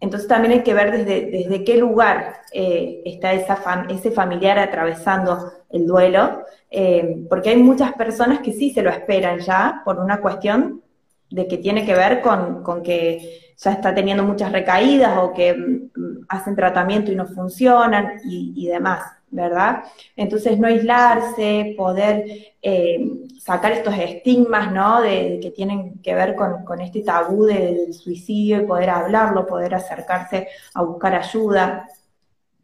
entonces 0.00 0.28
también 0.28 0.52
hay 0.52 0.62
que 0.62 0.74
ver 0.74 0.92
desde, 0.92 1.30
desde 1.30 1.64
qué 1.64 1.76
lugar 1.78 2.42
eh, 2.52 3.02
está 3.06 3.32
esa 3.32 3.86
ese 3.88 4.10
familiar 4.10 4.58
atravesando 4.58 5.52
el 5.70 5.86
duelo, 5.86 6.44
eh, 6.70 7.24
porque 7.28 7.50
hay 7.50 7.56
muchas 7.56 7.92
personas 7.94 8.40
que 8.40 8.52
sí 8.52 8.70
se 8.72 8.82
lo 8.82 8.90
esperan 8.90 9.38
ya 9.40 9.82
por 9.84 9.98
una 9.98 10.20
cuestión 10.20 10.82
de 11.30 11.46
que 11.46 11.58
tiene 11.58 11.86
que 11.86 11.94
ver 11.94 12.20
con, 12.20 12.62
con 12.62 12.82
que 12.82 13.52
ya 13.56 13.72
está 13.72 13.94
teniendo 13.94 14.24
muchas 14.24 14.52
recaídas 14.52 15.18
o 15.18 15.32
que 15.32 15.54
mm, 15.54 16.24
hacen 16.28 16.56
tratamiento 16.56 17.12
y 17.12 17.16
no 17.16 17.26
funcionan 17.26 18.20
y, 18.24 18.66
demás, 18.66 19.02
¿verdad? 19.30 19.84
Entonces 20.16 20.58
no 20.58 20.66
aislarse, 20.66 21.74
poder 21.76 22.24
eh, 22.60 23.28
sacar 23.38 23.72
estos 23.72 23.96
estigmas, 23.96 24.72
¿no? 24.72 25.00
De, 25.00 25.38
que 25.40 25.50
tienen 25.50 26.00
que 26.02 26.14
ver 26.14 26.34
con, 26.34 26.80
este 26.80 27.02
tabú 27.02 27.44
del 27.44 27.92
suicidio 27.94 28.62
y 28.62 28.66
poder 28.66 28.90
hablarlo, 28.90 29.46
poder 29.46 29.74
acercarse 29.74 30.48
a 30.74 30.82
buscar 30.82 31.14
ayuda 31.14 31.86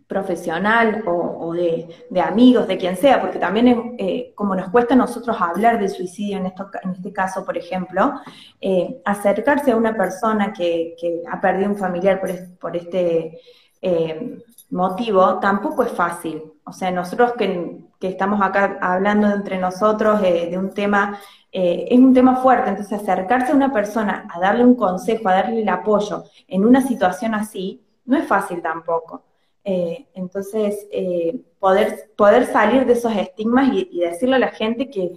profesional 0.07 1.03
o, 1.07 1.53
de, 1.53 2.21
amigos, 2.21 2.69
de 2.69 2.79
quien 2.79 2.97
sea, 2.97 3.21
porque 3.21 3.39
también 3.39 3.97
eh, 3.99 4.33
como 4.37 4.55
nos 4.55 4.71
cuesta 4.71 4.95
a 4.95 4.97
nosotros 4.97 5.37
hablar 5.41 5.81
del 5.81 5.89
suicidio 5.89 6.37
en, 6.39 6.47
esto, 6.47 6.71
en 6.83 6.91
este 6.91 7.13
caso, 7.13 7.45
por 7.45 7.59
ejemplo, 7.59 8.21
eh, 8.61 9.01
acercarse 9.05 9.73
a 9.73 9.77
una 9.77 9.97
persona 9.97 10.53
que, 10.53 10.95
ha 11.29 11.41
perdido 11.41 11.71
un 11.71 11.77
familiar 11.77 12.21
por, 12.61 12.77
este 12.77 13.41
eh, 13.83 14.39
motivo 14.71 15.39
tampoco 15.39 15.83
es 15.83 15.93
fácil. 15.93 16.43
O 16.65 16.73
sea, 16.73 16.91
nosotros 16.91 17.33
que, 17.39 17.79
estamos 18.01 18.41
acá 18.41 18.79
hablando 18.81 19.29
entre 19.29 19.59
nosotros 19.59 20.21
de 20.21 20.57
un 20.57 20.73
tema, 20.73 21.19
es 21.51 21.99
un 21.99 22.15
tema 22.15 22.37
fuerte, 22.37 22.71
entonces 22.71 23.01
acercarse 23.01 23.51
a 23.51 23.57
una 23.57 23.73
persona 23.73 24.29
a 24.33 24.39
darle 24.39 24.65
un 24.65 24.77
consejo, 24.77 25.29
a 25.29 25.35
darle 25.35 25.63
el 25.63 25.69
apoyo 25.69 26.25
en 26.47 26.65
una 26.65 26.83
situación 26.83 27.35
así, 27.35 27.83
no 28.05 28.17
es 28.17 28.27
fácil 28.27 28.63
tampoco. 28.63 29.25
Eh, 29.69 30.07
entonces, 30.15 30.87
eh, 30.93 31.41
poder, 31.59 32.13
poder 32.17 32.47
salir 32.47 32.87
de 32.87 32.93
esos 32.93 33.13
estigmas 33.17 33.69
y, 33.73 33.99
decirle 33.99 34.37
a 34.37 34.39
la 34.39 34.49
gente 34.53 34.89
que, 34.89 35.13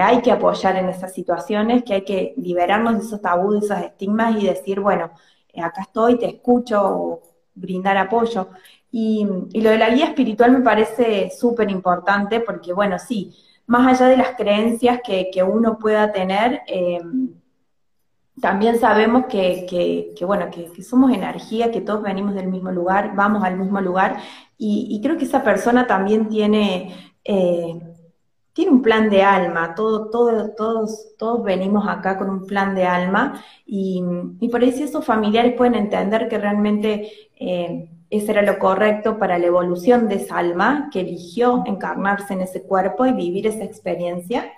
hay 0.00 0.22
que 0.22 0.30
apoyar 0.30 0.76
en 0.76 0.88
esas 0.88 1.12
situaciones, 1.12 1.82
que 1.82 1.94
hay 1.94 2.04
que 2.04 2.32
liberarnos 2.36 2.98
de 2.98 3.00
esos 3.00 3.20
tabúes, 3.20 3.62
de 3.62 3.66
esos 3.66 3.78
estigmas 3.80 4.40
y 4.40 4.46
decir, 4.46 4.78
bueno, 4.78 5.10
eh, 5.52 5.62
acá 5.62 5.80
estoy, 5.80 6.16
te 6.16 6.26
escucho, 6.26 7.20
brindar 7.54 7.96
apoyo. 7.96 8.48
Y, 8.90 9.24
lo 9.54 9.70
de 9.70 9.78
la 9.78 9.90
guía 9.90 10.06
espiritual 10.06 10.52
me 10.52 10.60
parece 10.60 11.30
súper 11.30 11.70
importante 11.70 12.40
porque, 12.40 12.72
bueno, 12.72 12.98
sí, 12.98 13.34
más 13.66 13.86
allá 13.86 14.08
de 14.08 14.16
las 14.16 14.36
creencias 14.36 15.00
que, 15.04 15.30
que 15.32 15.42
uno 15.42 15.78
pueda 15.78 16.10
tener, 16.12 16.62
también 18.40 18.78
sabemos 18.78 19.26
que, 19.26 20.14
bueno, 20.26 20.50
que, 20.50 20.82
somos 20.82 21.12
energía, 21.12 21.70
que 21.70 21.80
todos 21.80 22.02
venimos 22.02 22.34
del 22.34 22.48
mismo 22.48 22.70
lugar, 22.72 23.14
vamos 23.14 23.44
al 23.44 23.58
mismo 23.58 23.80
lugar, 23.80 24.18
y, 24.56 25.00
creo 25.02 25.16
que 25.16 25.24
esa 25.24 25.42
persona 25.42 25.86
también 25.86 26.28
tiene, 26.28 26.94
eh, 27.24 27.89
tiene 28.52 28.72
un 28.72 28.82
plan 28.82 29.08
de 29.10 29.22
alma, 29.22 29.74
todo, 29.74 30.10
todo, 30.10 30.50
todos, 30.56 31.16
todos 31.16 31.42
venimos 31.44 31.86
acá 31.88 32.18
con 32.18 32.28
un 32.30 32.46
plan 32.46 32.74
de 32.74 32.84
alma, 32.84 33.42
y, 33.66 34.02
por 34.50 34.62
ahí 34.62 34.72
si 34.72 34.82
esos 34.82 35.04
familiares 35.04 35.54
pueden 35.56 35.74
entender 35.74 36.28
que 36.28 36.38
realmente 36.38 37.12
eh, 37.38 37.88
ese 38.10 38.32
era 38.32 38.42
lo 38.42 38.58
correcto 38.58 39.18
para 39.18 39.38
la 39.38 39.46
evolución 39.46 40.08
de 40.08 40.16
esa 40.16 40.38
alma 40.38 40.90
que 40.92 41.00
eligió 41.00 41.62
encarnarse 41.66 42.34
en 42.34 42.40
ese 42.40 42.62
cuerpo 42.62 43.06
y 43.06 43.12
vivir 43.12 43.46
esa 43.46 43.64
experiencia, 43.64 44.52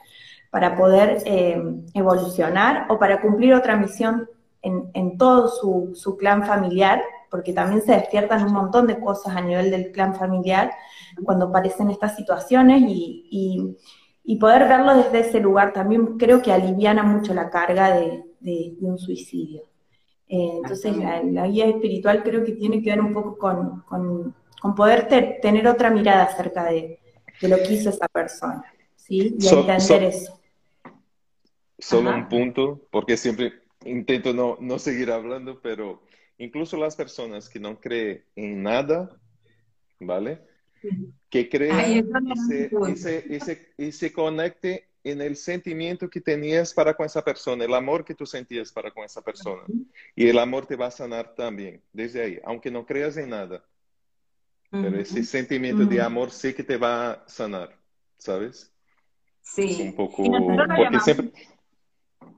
para 0.53 0.77
poder 0.77 1.23
eh, 1.25 1.63
evolucionar 1.95 2.85
o 2.91 2.99
para 2.99 3.23
cumplir 3.23 3.55
otra 3.55 3.75
misión 3.75 4.29
en, 4.61 5.17
todo 5.17 5.49
su, 5.49 6.17
clan 6.19 6.45
familiar, 6.45 7.03
porque 7.33 7.55
también 7.55 7.81
se 7.81 7.93
despiertan 7.93 8.45
un 8.45 8.53
montón 8.53 8.87
de 8.87 9.01
cosas 9.01 9.35
a 9.35 9.41
nivel 9.41 9.71
del 9.71 9.91
clan 9.91 10.15
familiar 10.15 10.71
cuando 11.25 11.47
aparecen 11.47 11.89
estas 11.91 12.15
situaciones 12.15 12.83
y, 12.87 13.79
poder 14.39 14.69
verlo 14.69 14.95
desde 14.97 15.21
ese 15.21 15.41
lugar 15.41 15.73
también 15.73 16.19
creo 16.19 16.43
que 16.43 16.53
aliviana 16.53 17.03
mucho 17.03 17.33
la 17.33 17.49
carga 17.49 17.95
de, 17.95 18.77
un 18.81 18.99
suicidio. 18.99 19.63
Eh, 20.29 20.51
entonces 20.57 20.95
la, 20.97 21.47
guía 21.47 21.67
espiritual 21.67 22.23
creo 22.23 22.45
que 22.45 22.53
tiene 22.53 22.83
que 22.83 22.91
ver 22.91 23.01
un 23.01 23.15
poco 23.15 23.39
con, 23.39 24.35
poder 24.77 25.09
tener 25.41 25.67
otra 25.67 25.91
mirada 25.91 26.25
acerca 26.25 26.65
de, 26.65 26.99
lo 27.41 27.57
que 27.57 27.73
hizo 27.73 27.89
esa 27.89 28.09
persona, 28.09 28.63
¿sí? 28.95 29.37
Y 29.39 29.49
entender 29.49 30.03
eso 30.03 30.39
solo 31.83 32.15
un 32.15 32.29
punto, 32.29 32.81
porque 32.91 33.17
siempre 33.17 33.53
intento 33.85 34.33
no, 34.33 34.57
no 34.61 34.79
seguir 34.79 35.11
hablando, 35.11 35.61
pero 35.61 36.01
incluso 36.43 36.77
las 36.77 36.97
personas 36.97 37.49
que 37.49 37.61
no 37.61 37.81
creen 37.81 38.25
en 38.35 38.63
nada, 38.63 39.17
¿vale? 40.01 40.41
Que 41.31 41.49
creen 41.49 42.05
y 42.89 42.97
se, 42.97 43.71
y, 43.79 43.93
se, 43.93 44.13
conecte 44.13 44.89
en 45.05 45.21
el 45.21 45.37
sentimiento 45.37 46.11
que 46.11 46.21
tenías 46.21 46.75
para 46.75 46.95
con 46.95 47.07
esa 47.07 47.23
persona, 47.23 47.65
el 47.65 47.75
amor 47.75 48.05
que 48.05 48.17
tú 48.17 48.27
sentías 48.27 48.73
para 48.73 48.91
con 48.91 49.05
esa 49.05 49.23
persona. 49.23 49.63
Y 50.17 50.27
el 50.27 50.39
amor 50.39 50.67
te 50.67 50.75
va 50.75 50.87
a 50.87 50.91
sanar 50.91 51.33
también, 51.37 51.81
desde 51.93 52.23
ahí, 52.23 52.41
aunque 52.45 52.73
no 52.73 52.85
creas 52.85 53.17
en 53.17 53.31
nada. 53.31 53.65
Pero 54.71 54.99
ese 54.99 55.23
sentimiento 55.23 55.85
de 55.85 56.01
amor 56.01 56.33
sí 56.33 56.55
que 56.55 56.65
te 56.65 56.77
va 56.77 57.13
a 57.13 57.29
sanar, 57.29 57.79
¿sabes? 58.19 58.73
Sí. 59.43 59.71
Es 59.71 59.81
un 59.81 59.95
poco... 59.95 60.25
Porque 60.25 61.01
siempre, 61.01 61.33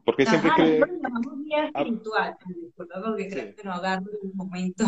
porque 0.05 0.27
siempre 0.27 0.51
cree... 0.57 0.81
llamamos 0.81 1.45
guía 1.45 1.71
ah. 1.75 1.81
espiritual, 1.81 2.37
disculpa 2.47 3.03
porque 3.03 3.29
creo 3.29 3.55
que 3.55 3.65
no 3.65 3.73
agarro 3.73 4.11
un 4.23 4.37
momento. 4.37 4.85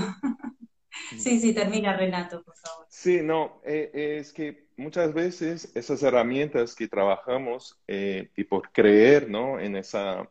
sí, 1.18 1.40
sí, 1.40 1.54
termina 1.54 1.96
Renato, 1.96 2.42
por 2.42 2.56
favor. 2.56 2.86
Sí, 2.88 3.20
no, 3.22 3.60
eh, 3.64 4.18
es 4.20 4.32
que 4.32 4.68
muchas 4.76 5.14
veces 5.14 5.72
esas 5.74 6.02
herramientas 6.02 6.74
que 6.74 6.88
trabajamos 6.88 7.78
eh, 7.86 8.30
y 8.36 8.44
por 8.44 8.70
creer, 8.72 9.30
¿no? 9.30 9.58
En 9.58 9.76
esa, 9.76 10.28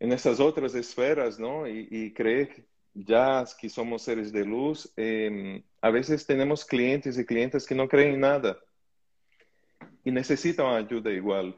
en 0.00 0.12
esas 0.12 0.40
otras 0.40 0.74
esferas, 0.74 1.38
¿no? 1.38 1.66
Y, 1.68 1.88
y 1.90 2.12
creer 2.12 2.66
ya 2.94 3.44
que 3.58 3.68
somos 3.68 4.02
seres 4.02 4.32
de 4.32 4.44
luz, 4.44 4.92
em, 4.96 5.62
a 5.80 5.90
veces 5.90 6.26
tenemos 6.26 6.64
clientes 6.64 7.18
y 7.18 7.24
clientes 7.24 7.66
que 7.66 7.74
no 7.74 7.88
creen 7.88 8.14
en 8.14 8.20
nada 8.20 8.58
y 10.04 10.10
necesitan 10.10 10.66
ayuda 10.66 11.10
igual. 11.10 11.56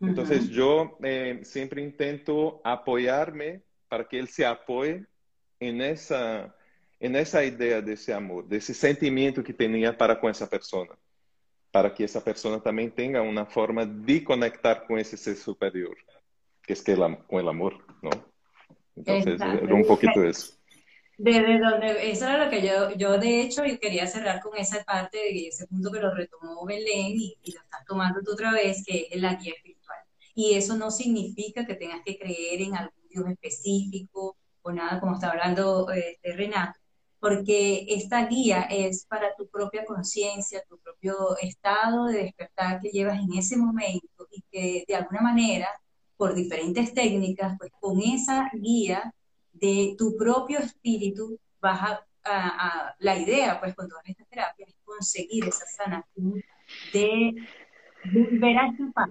Entonces 0.00 0.48
yo 0.48 0.96
eh, 1.02 1.40
siempre 1.42 1.82
intento 1.82 2.60
apoyarme 2.62 3.62
para 3.88 4.06
que 4.06 4.18
él 4.18 4.28
se 4.28 4.46
apoye 4.46 5.04
en 5.58 5.80
esa, 5.80 6.54
en 7.00 7.16
esa 7.16 7.44
idea 7.44 7.80
de 7.80 7.94
ese 7.94 8.12
amor, 8.12 8.46
de 8.46 8.58
ese 8.58 8.74
sentimiento 8.74 9.42
que 9.42 9.52
tenía 9.52 9.96
para 9.96 10.20
con 10.20 10.30
esa 10.30 10.48
persona, 10.48 10.94
para 11.72 11.92
que 11.92 12.04
esa 12.04 12.22
persona 12.22 12.60
también 12.60 12.92
tenga 12.92 13.22
una 13.22 13.44
forma 13.44 13.84
de 13.84 14.22
conectar 14.22 14.86
con 14.86 14.98
ese 14.98 15.16
ser 15.16 15.36
superior, 15.36 15.96
que 16.62 16.74
es 16.74 16.82
que 16.82 16.92
el, 16.92 17.18
el 17.30 17.48
amor, 17.48 17.84
¿no? 18.02 18.10
Entonces, 18.94 19.40
era 19.40 19.74
un 19.74 19.86
poquito 19.86 20.22
eso. 20.22 20.58
Desde 21.16 21.58
donde, 21.58 22.10
eso 22.12 22.26
era 22.26 22.44
lo 22.44 22.50
que 22.50 22.62
yo, 22.62 22.94
yo 22.94 23.18
de 23.18 23.40
hecho 23.40 23.62
quería 23.80 24.06
cerrar 24.06 24.40
con 24.40 24.56
esa 24.56 24.84
parte 24.84 25.18
de 25.18 25.48
ese 25.48 25.66
punto 25.66 25.90
que 25.90 25.98
lo 25.98 26.14
retomó 26.14 26.64
Belén 26.64 27.16
y, 27.16 27.36
lo 27.52 27.60
estás 27.60 27.84
tomando 27.86 28.20
tú 28.22 28.32
otra 28.32 28.52
vez, 28.52 28.84
que 28.86 29.08
es 29.10 29.20
la 29.20 29.34
guía 29.34 29.54
espiritual. 29.54 29.77
Y 30.38 30.54
eso 30.54 30.76
no 30.76 30.92
significa 30.92 31.66
que 31.66 31.74
tengas 31.74 32.00
que 32.04 32.16
creer 32.16 32.62
en 32.62 32.76
algún 32.76 33.08
Dios 33.10 33.26
específico 33.28 34.36
o 34.62 34.70
nada, 34.70 35.00
como 35.00 35.14
está 35.14 35.30
hablando 35.30 35.90
este, 35.90 36.32
Renato, 36.32 36.78
porque 37.18 37.86
esta 37.88 38.24
guía 38.28 38.60
es 38.70 39.04
para 39.06 39.34
tu 39.34 39.48
propia 39.48 39.84
conciencia, 39.84 40.62
tu 40.68 40.78
propio 40.78 41.36
estado 41.38 42.06
de 42.06 42.22
despertar 42.22 42.80
que 42.80 42.90
llevas 42.90 43.18
en 43.18 43.36
ese 43.36 43.56
momento 43.56 44.28
y 44.30 44.42
que 44.42 44.84
de 44.86 44.94
alguna 44.94 45.22
manera, 45.22 45.66
por 46.16 46.36
diferentes 46.36 46.94
técnicas, 46.94 47.56
pues 47.58 47.72
con 47.80 48.00
esa 48.00 48.48
guía 48.54 49.12
de 49.52 49.96
tu 49.98 50.16
propio 50.16 50.60
espíritu 50.60 51.36
vas 51.60 51.98
a, 52.22 52.94
la 53.00 53.18
idea, 53.18 53.58
pues 53.58 53.74
con 53.74 53.88
todas 53.88 54.04
estas 54.06 54.28
terapias, 54.28 54.68
es 54.68 54.76
conseguir 54.84 55.46
esa 55.46 55.66
sanación 55.66 56.40
de 56.92 57.34
ver 58.04 58.58
a 58.58 58.72
tu 58.76 58.92
paz, 58.92 59.10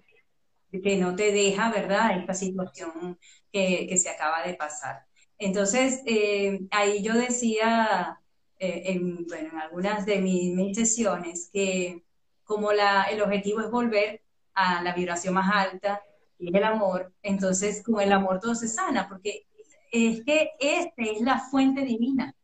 que 0.72 0.98
no 0.98 1.16
te 1.16 1.32
deja, 1.32 1.72
¿verdad?, 1.72 2.18
esta 2.18 2.34
situación 2.34 3.18
que, 3.52 3.98
se 3.98 4.10
acaba 4.10 4.44
de 4.46 4.56
pasar. 4.56 5.06
Entonces, 5.38 6.02
eh, 6.06 6.62
ahí 6.72 7.02
yo 7.04 7.14
decía, 7.14 8.20
eh, 8.60 8.84
en, 8.88 9.26
bueno, 9.28 9.50
en 9.54 9.60
algunas 9.60 10.06
de 10.06 10.20
mis, 10.20 10.76
sesiones, 10.76 11.50
que 11.54 12.04
como 12.44 12.72
la, 12.74 13.04
el 13.04 13.22
objetivo 13.22 13.62
es 13.62 13.72
volver 13.72 14.22
a 14.54 14.82
la 14.84 14.94
vibración 14.94 15.34
más 15.34 15.50
alta, 15.54 16.02
y 16.40 16.56
el 16.56 16.64
amor, 16.64 17.14
entonces 17.24 17.84
con 17.84 18.00
el 18.00 18.12
amor 18.12 18.40
todo 18.40 18.56
se 18.56 18.68
sana, 18.68 19.08
porque 19.10 19.48
es 19.92 20.24
que 20.24 20.52
este 20.60 21.12
es 21.14 21.22
la 21.22 21.40
fuente 21.40 21.82
divina, 21.82 22.36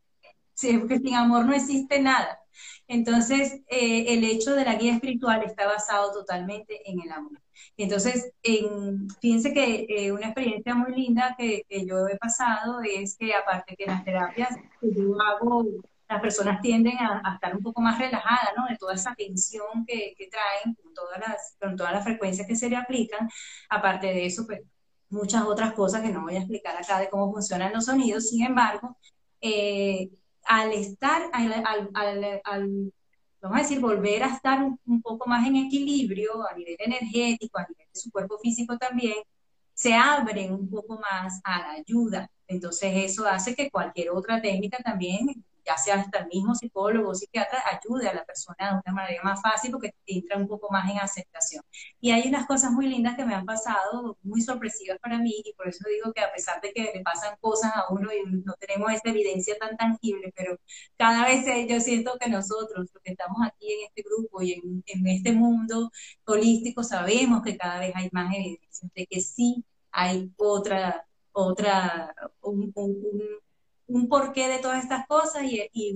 porque 0.80 0.98
sin 0.98 1.14
amor 1.14 1.44
no 1.46 1.54
existe 1.54 2.00
nada. 2.00 2.40
Entonces, 2.86 3.60
eh, 3.68 4.06
el 4.14 4.24
hecho 4.24 4.54
de 4.54 4.64
la 4.64 4.74
guía 4.74 4.94
espiritual 4.94 5.42
está 5.42 5.66
basado 5.66 6.12
totalmente 6.12 6.88
en 6.90 7.00
el 7.00 7.12
amor. 7.12 7.40
Entonces, 7.76 8.32
en, 8.42 9.08
fíjense 9.20 9.52
que 9.52 9.86
eh, 9.88 10.12
una 10.12 10.26
experiencia 10.26 10.74
muy 10.74 10.94
linda 10.94 11.34
que, 11.38 11.64
yo 11.86 12.08
he 12.08 12.16
pasado 12.16 12.80
es 12.82 13.16
que 13.16 13.34
aparte 13.34 13.76
que 13.76 13.86
las 13.86 14.04
terapias 14.04 14.50
que 14.80 14.92
yo 14.92 15.16
hago, 15.20 15.64
las 16.08 16.20
personas 16.20 16.60
tienden 16.60 16.96
a, 16.98 17.34
estar 17.34 17.56
un 17.56 17.62
poco 17.62 17.80
más 17.80 17.98
relajadas, 17.98 18.52
¿no? 18.56 18.66
De 18.68 18.76
toda 18.76 18.94
esa 18.94 19.14
tensión 19.14 19.84
que, 19.86 20.14
traen 20.30 20.74
con 20.74 20.94
todas, 20.94 21.18
las, 21.18 21.56
con 21.60 21.76
todas 21.76 21.92
las 21.92 22.04
frecuencias 22.04 22.46
que 22.46 22.56
se 22.56 22.68
le 22.68 22.76
aplican. 22.76 23.28
Aparte 23.68 24.08
de 24.08 24.26
eso, 24.26 24.46
pues 24.46 24.60
muchas 25.08 25.42
otras 25.44 25.72
cosas 25.74 26.02
que 26.02 26.10
no 26.10 26.22
voy 26.22 26.36
a 26.36 26.40
explicar 26.40 26.76
acá 26.76 26.98
de 26.98 27.08
cómo 27.08 27.32
funcionan 27.32 27.72
los 27.72 27.86
sonidos. 27.86 28.28
Sin 28.28 28.44
embargo, 28.44 28.98
eh, 29.40 30.10
al 30.44 30.72
estar, 30.72 31.30
al, 31.32 31.90
al, 32.44 32.92
vamos 33.44 33.58
a 33.58 33.62
decir, 33.62 33.78
volver 33.78 34.22
a 34.22 34.34
estar 34.34 34.62
un, 34.62 35.02
poco 35.02 35.28
más 35.28 35.46
en 35.46 35.56
equilibrio 35.56 36.48
a 36.48 36.54
nivel 36.54 36.76
energético, 36.78 37.58
a 37.58 37.66
nivel 37.68 37.86
de 37.92 38.00
su 38.00 38.10
cuerpo 38.10 38.38
físico 38.38 38.78
también, 38.78 39.16
se 39.74 39.92
abren 39.94 40.54
un 40.54 40.70
poco 40.70 40.98
más 40.98 41.40
a 41.44 41.58
la 41.58 41.70
ayuda. 41.72 42.30
Entonces 42.46 42.92
eso 42.96 43.26
hace 43.26 43.54
que 43.54 43.70
cualquier 43.70 44.10
otra 44.10 44.40
técnica 44.40 44.78
también 44.78 45.44
ya 45.66 45.76
sea 45.76 45.96
hasta 45.96 46.20
el 46.20 46.26
mismo 46.28 46.54
psicólogo 46.54 47.10
o 47.10 47.14
psiquiatra, 47.14 47.62
ayude 47.70 48.08
a 48.08 48.14
la 48.14 48.24
persona 48.24 48.56
de 48.58 48.80
una 48.84 48.94
manera 48.94 49.22
más 49.22 49.40
fácil 49.42 49.70
porque 49.72 49.94
entra 50.06 50.36
un 50.36 50.48
poco 50.48 50.70
más 50.70 50.90
en 50.90 50.98
aceptación. 50.98 51.62
Y 52.00 52.10
hay 52.10 52.28
unas 52.28 52.46
cosas 52.46 52.70
muy 52.72 52.86
lindas 52.88 53.16
que 53.16 53.24
me 53.24 53.34
han 53.34 53.44
pasado, 53.46 54.18
muy 54.22 54.40
sorpresivas 54.42 54.98
para 55.00 55.18
mí, 55.18 55.42
y 55.44 55.52
por 55.54 55.68
eso 55.68 55.84
digo 55.88 56.12
que 56.12 56.20
a 56.22 56.32
pesar 56.32 56.60
de 56.60 56.72
que 56.72 56.92
le 56.94 57.02
pasan 57.02 57.36
cosas 57.40 57.72
a 57.74 57.92
uno 57.92 58.10
y 58.12 58.22
no 58.44 58.54
tenemos 58.54 58.92
esta 58.92 59.10
evidencia 59.10 59.56
tan 59.58 59.76
tangible, 59.76 60.32
pero 60.36 60.58
cada 60.96 61.24
vez 61.26 61.44
yo 61.68 61.80
siento 61.80 62.16
que 62.20 62.28
nosotros, 62.30 62.88
los 62.92 63.02
que 63.02 63.12
estamos 63.12 63.38
aquí 63.46 63.72
en 63.72 63.86
este 63.88 64.02
grupo 64.02 64.42
y 64.42 64.52
en, 64.52 64.82
en 64.86 65.06
este 65.06 65.32
mundo 65.32 65.90
holístico, 66.26 66.82
sabemos 66.82 67.42
que 67.42 67.56
cada 67.56 67.80
vez 67.80 67.92
hay 67.94 68.08
más 68.12 68.34
evidencias 68.34 68.90
de 68.94 69.06
que 69.06 69.20
sí 69.20 69.64
hay 69.92 70.32
otra, 70.36 71.06
otra, 71.32 72.14
un, 72.42 72.72
un 72.74 73.20
porqué 74.08 74.48
de 74.48 74.58
todas 74.58 74.82
estas 74.82 75.06
cosas 75.06 75.42
y, 75.44 75.94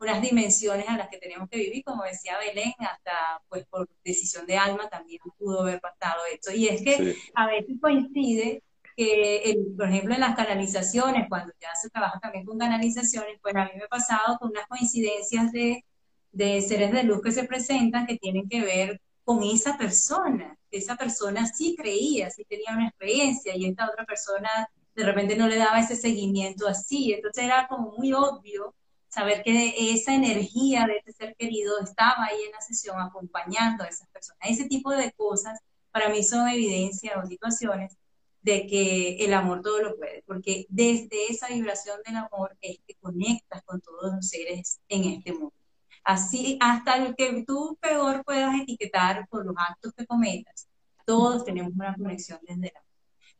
unas 0.00 0.22
dimensiones 0.22 0.88
a 0.88 0.96
las 0.96 1.08
que 1.08 1.18
tenemos 1.18 1.48
que 1.48 1.58
vivir, 1.58 1.82
como 1.82 2.04
decía 2.04 2.38
Belén, 2.38 2.72
hasta 2.78 3.42
pues 3.48 3.66
por 3.66 3.88
decisión 4.04 4.46
de 4.46 4.56
alma 4.56 4.88
también 4.88 5.20
pudo 5.36 5.62
haber 5.62 5.80
pasado 5.80 6.20
esto. 6.32 6.52
Y 6.52 6.68
es 6.68 6.82
que 6.82 7.16
a 7.34 7.48
veces 7.48 7.78
coincide 7.80 8.62
que, 8.96 9.56
por 9.76 9.88
ejemplo, 9.88 10.14
en 10.14 10.20
las 10.20 10.36
canalizaciones, 10.36 11.26
cuando 11.28 11.52
ya 11.60 11.74
se 11.74 11.90
trabaja 11.90 12.20
también 12.20 12.44
con 12.44 12.58
canalizaciones, 12.58 13.38
pues 13.42 13.56
a 13.56 13.64
mí 13.64 13.70
me 13.76 13.84
ha 13.84 13.88
pasado 13.88 14.38
con 14.38 14.50
unas 14.50 14.68
coincidencias 14.68 15.50
de, 15.50 15.84
de 16.30 16.60
seres 16.60 16.92
de 16.92 17.02
luz 17.02 17.20
que 17.22 17.32
se 17.32 17.44
presentan 17.44 18.06
que 18.06 18.18
tienen 18.18 18.48
que 18.48 18.60
ver 18.60 19.00
con 19.24 19.42
esa 19.42 19.76
persona. 19.76 20.56
Esa 20.70 20.96
persona 20.96 21.46
sí 21.46 21.76
creía, 21.76 22.30
sí 22.30 22.44
tenía 22.44 22.72
una 22.72 22.88
experiencia 22.88 23.56
y 23.56 23.66
esta 23.66 23.88
otra 23.88 24.04
persona 24.04 24.48
de 24.98 25.04
repente 25.04 25.36
no 25.36 25.46
le 25.46 25.56
daba 25.56 25.78
ese 25.78 25.94
seguimiento 25.94 26.66
así. 26.66 27.12
Entonces 27.12 27.44
era 27.44 27.68
como 27.68 27.92
muy 27.92 28.12
obvio 28.12 28.74
saber 29.08 29.44
que 29.44 29.92
esa 29.92 30.12
energía 30.12 30.86
de 30.86 30.96
ese 30.98 31.12
ser 31.12 31.36
querido 31.36 31.78
estaba 31.80 32.24
ahí 32.24 32.38
en 32.44 32.50
la 32.50 32.60
sesión 32.60 33.00
acompañando 33.00 33.84
a 33.84 33.86
esas 33.86 34.08
personas. 34.08 34.40
Ese 34.42 34.66
tipo 34.66 34.90
de 34.90 35.12
cosas 35.12 35.60
para 35.92 36.08
mí 36.08 36.24
son 36.24 36.48
evidencias 36.48 37.14
o 37.16 37.26
situaciones 37.28 37.96
de 38.42 38.66
que 38.66 39.24
el 39.24 39.34
amor 39.34 39.62
todo 39.62 39.80
lo 39.82 39.96
puede, 39.96 40.24
porque 40.26 40.66
desde 40.68 41.30
esa 41.30 41.46
vibración 41.46 42.00
del 42.04 42.16
amor 42.16 42.56
es 42.60 42.78
que 42.84 42.94
conectas 42.96 43.62
con 43.64 43.80
todos 43.80 44.12
los 44.14 44.28
seres 44.28 44.80
en 44.88 45.04
este 45.04 45.32
mundo. 45.32 45.54
Así, 46.02 46.58
hasta 46.60 46.96
el 46.96 47.14
que 47.14 47.44
tú 47.46 47.78
peor 47.80 48.24
puedas 48.24 48.60
etiquetar 48.60 49.28
por 49.28 49.46
los 49.46 49.54
actos 49.56 49.92
que 49.94 50.06
cometas, 50.06 50.68
todos 51.04 51.44
tenemos 51.44 51.72
una 51.72 51.94
conexión 51.94 52.40
desde 52.42 52.68
el. 52.68 52.87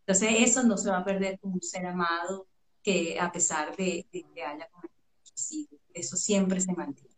Entonces 0.08 0.36
eso 0.38 0.62
no 0.62 0.78
se 0.78 0.88
va 0.88 0.98
a 0.98 1.04
perder 1.04 1.38
con 1.38 1.52
un 1.52 1.60
ser 1.60 1.84
amado 1.84 2.46
que 2.82 3.18
a 3.20 3.30
pesar 3.30 3.76
de, 3.76 4.06
que 4.10 4.24
haya 4.42 4.66
cometido 4.70 5.78
eso 5.92 6.16
siempre 6.16 6.62
se 6.62 6.72
mantiene. 6.72 7.14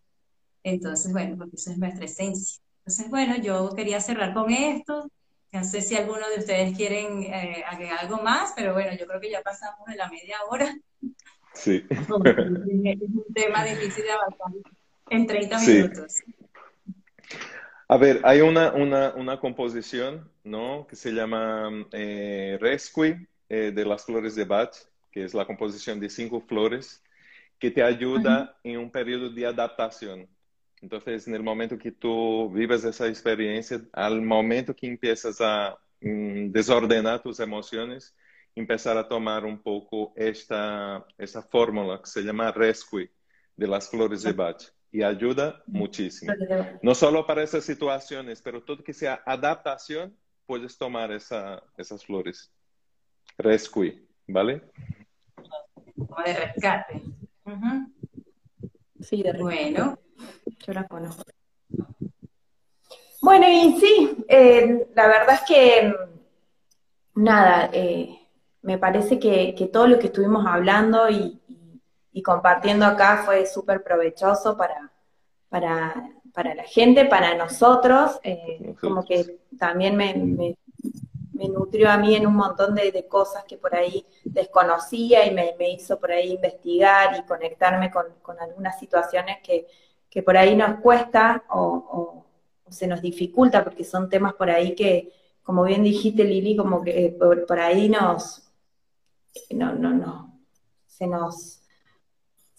Entonces, 0.65 1.13
bueno, 1.13 1.37
porque 1.39 1.55
eso 1.55 1.71
es 1.71 1.79
nuestra 1.79 2.05
esencia. 2.05 2.61
Entonces, 2.81 3.09
bueno, 3.09 3.37
yo 3.37 3.71
quería 3.77 4.01
cerrar 4.01 4.35
con 4.35 4.51
esto. 4.51 5.09
No 5.53 5.63
sé 5.63 5.83
si 5.83 5.95
alguno 5.97 6.29
de 6.31 6.41
ustedes 6.41 6.77
quieren 6.77 7.23
eh, 7.23 7.63
agregar 7.65 8.01
algo 8.01 8.21
más, 8.23 8.55
pero 8.57 8.73
bueno, 8.73 8.91
yo 8.99 9.07
creo 9.07 9.21
que 9.21 9.31
ya 9.31 9.43
pasamos 9.43 9.87
de 9.87 9.95
la 9.95 10.11
media 10.11 10.39
hora. 10.49 10.77
Sí. 11.55 11.85
es 11.91 12.09
un 12.09 13.25
tema 13.33 13.65
difícil 13.65 14.03
de 14.03 14.11
avanzar 14.11 14.49
en 15.11 15.27
30 15.29 15.61
minutos. 15.61 16.15
A 17.91 17.97
ver, 17.97 18.21
hay 18.23 18.41
una, 18.41 18.73
una, 18.73 19.13
una 19.17 19.41
composición 19.41 20.31
¿no? 20.45 20.87
que 20.89 20.95
se 20.95 21.11
llama 21.11 21.89
eh, 21.91 22.57
Rescue 22.61 23.27
eh, 23.49 23.73
de 23.75 23.85
las 23.85 24.05
flores 24.05 24.37
de 24.37 24.45
Bach, 24.45 24.71
que 25.11 25.25
es 25.25 25.35
la 25.35 25.45
composición 25.45 25.99
de 25.99 26.09
cinco 26.09 26.41
flores, 26.41 27.03
que 27.59 27.73
te 27.73 27.83
ayuda 27.83 28.57
en 28.63 28.79
un 28.79 28.93
periodo 28.93 29.29
de 29.29 29.45
adaptación. 29.45 30.29
Entonces, 30.81 31.27
en 31.27 31.35
el 31.35 31.43
momento 31.43 31.77
que 31.77 31.91
tú 31.91 32.49
vives 32.53 32.85
esa 32.85 33.09
experiencia, 33.09 33.81
al 33.93 34.23
momento 34.23 34.73
que 34.73 34.87
empiezas 34.87 35.41
a 35.41 35.77
mm, 36.01 36.53
desordenar 36.53 37.21
tus 37.21 37.41
emociones, 37.41 38.15
empezar 38.55 38.97
a 38.99 39.09
tomar 39.09 39.45
un 39.45 39.61
poco 39.61 40.13
esta, 40.15 41.05
esta 41.19 41.43
fórmula 41.43 42.01
que 42.01 42.09
se 42.09 42.23
llama 42.23 42.53
Rescue 42.53 43.11
de 43.57 43.67
las 43.67 43.91
flores 43.91 44.23
de 44.23 44.33
Bach 44.33 44.63
y 44.93 45.03
ayuda 45.03 45.63
muchísimo. 45.67 46.33
No 46.83 46.95
solo 46.95 47.27
para 47.27 47.43
esas 47.43 47.65
situaciones, 47.65 48.43
pero 48.43 48.63
todo 48.63 48.83
que 48.83 48.93
sea 48.93 49.23
adaptación, 49.25 50.17
puedes 50.47 50.77
tomar 50.77 51.13
esa, 51.13 51.63
esas 51.77 52.05
flores. 52.05 52.53
Rescue, 53.39 54.05
¿vale? 54.27 54.63
Como 55.95 56.17
de 56.25 56.35
rescate. 56.35 57.03
Sí, 59.01 59.23
de 59.23 59.33
Bueno. 59.33 59.99
Yo 60.67 60.73
la 60.73 60.87
conozco. 60.87 61.23
Bueno, 63.23 63.47
y 63.49 63.79
sí, 63.81 64.25
eh, 64.29 64.89
la 64.95 65.07
verdad 65.07 65.35
es 65.35 65.43
que, 65.43 65.95
nada, 67.15 67.71
eh, 67.73 68.19
me 68.63 68.79
parece 68.79 69.19
que, 69.19 69.55
que, 69.55 69.67
todo 69.67 69.87
lo 69.87 69.99
que 69.99 70.07
estuvimos 70.07 70.47
hablando 70.47 71.09
y, 71.09 71.41
y 71.49 71.60
compartiendo 72.23 72.85
acá 72.85 73.23
fue 73.25 73.47
súper 73.47 73.83
provechoso 73.83 74.57
para, 74.57 74.91
para, 75.49 76.55
la 76.55 76.65
gente, 76.65 77.05
para 77.05 77.35
nosotros, 77.35 78.19
eh, 78.23 78.75
como 78.81 79.05
que 79.05 79.41
también 79.59 79.97
me, 79.97 80.57
me 81.41 81.49
nutrió 81.49 81.91
a 81.91 81.97
mí 81.97 82.15
en 82.15 82.27
un 82.27 82.35
montón 82.35 82.75
de, 82.75 83.07
cosas 83.09 83.45
que 83.45 83.57
por 83.57 83.75
ahí 83.75 84.05
desconocía 84.25 85.25
y 85.25 85.35
me, 85.35 85.71
hizo 85.71 85.99
por 85.99 86.13
ahí 86.13 86.33
investigar 86.33 87.19
y 87.19 87.27
conectarme 87.27 87.91
con, 87.91 88.07
algunas 88.39 88.79
situaciones 88.79 89.39
que, 89.43 90.23
por 90.23 90.37
ahí 90.37 90.55
nos 90.55 90.81
cuesta 90.81 91.45
o, 91.49 92.27
se 92.69 92.87
nos 92.87 93.01
dificulta 93.01 93.65
porque 93.65 93.85
son 93.85 94.09
temas 94.09 94.35
por 94.35 94.51
ahí 94.51 94.75
que, 94.75 95.13
como 95.43 95.65
bien 95.65 95.83
dijiste 95.83 96.25
Lili, 96.25 96.57
como 96.57 96.83
que 96.83 97.17
por, 97.19 97.59
ahí 97.59 97.89
nos, 97.89 98.53
no, 99.51 99.73
no, 99.73 99.95
no, 99.95 100.39
se 100.87 101.07
nos 101.07 101.60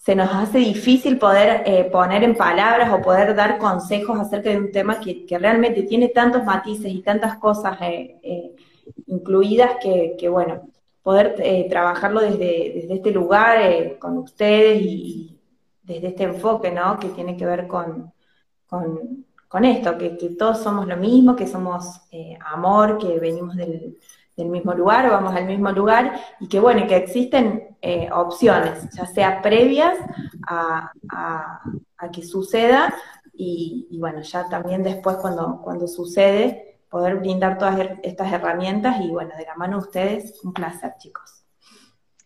se 0.04 0.16
nos 0.16 0.30
hace 0.34 0.58
difícil 0.58 1.16
poder 1.16 1.62
eh, 1.64 1.84
poner 1.84 2.24
en 2.24 2.34
palabras 2.34 2.92
o 2.92 3.00
poder 3.00 3.36
dar 3.36 3.56
consejos 3.58 4.18
acerca 4.18 4.50
de 4.50 4.58
un 4.58 4.72
tema 4.72 4.98
que, 4.98 5.24
realmente 5.38 5.84
tiene 5.84 6.08
tantos 6.08 6.42
matices 6.44 6.90
y 6.90 7.02
tantas 7.02 7.36
cosas 7.36 7.80
eh, 7.82 8.18
eh, 8.20 8.56
incluidas 9.06 9.76
que, 9.80 10.28
bueno, 10.28 10.68
poder 11.04 11.36
trabajarlo 11.70 12.20
desde, 12.20 12.92
este 12.92 13.12
lugar 13.12 13.96
con 14.00 14.18
ustedes 14.18 14.82
y, 14.82 15.38
desde 15.84 16.08
este 16.08 16.24
enfoque, 16.24 16.72
¿no? 16.72 16.98
Que 16.98 17.10
tiene 17.10 17.36
que 17.36 17.46
ver 17.46 17.68
con, 17.68 18.12
con, 18.66 19.64
esto, 19.64 19.96
que, 19.98 20.16
que, 20.16 20.30
todos 20.30 20.58
somos 20.58 20.88
lo 20.88 20.96
mismo, 20.96 21.36
que 21.36 21.46
somos 21.46 22.00
amor, 22.44 22.98
que 22.98 23.20
venimos 23.20 23.54
del, 23.54 23.98
del 24.36 24.48
mismo 24.48 24.72
lugar, 24.74 25.10
vamos 25.10 25.34
al 25.34 25.46
mismo 25.46 25.70
lugar, 25.72 26.18
y 26.40 26.48
que 26.48 26.60
bueno, 26.60 26.86
que 26.86 26.96
existen 26.96 27.76
eh, 27.82 28.08
opciones, 28.12 28.88
ya 28.90 29.06
sea 29.06 29.42
previas 29.42 29.98
a, 30.46 30.92
que 32.12 32.22
suceda, 32.22 32.94
y, 33.34 33.98
bueno, 33.98 34.20
ya 34.20 34.48
también 34.48 34.82
después 34.82 35.16
cuando, 35.16 35.60
cuando 35.62 35.88
sucede, 35.88 36.78
poder 36.90 37.16
brindar 37.16 37.58
todas 37.58 37.78
estas 38.02 38.32
herramientas, 38.32 39.00
y 39.00 39.08
bueno, 39.08 39.30
de 39.36 39.44
la 39.44 39.54
mano 39.56 39.78
de 39.78 39.86
ustedes, 39.86 40.40
un 40.44 40.52
placer, 40.52 40.92
chicos. 40.98 41.44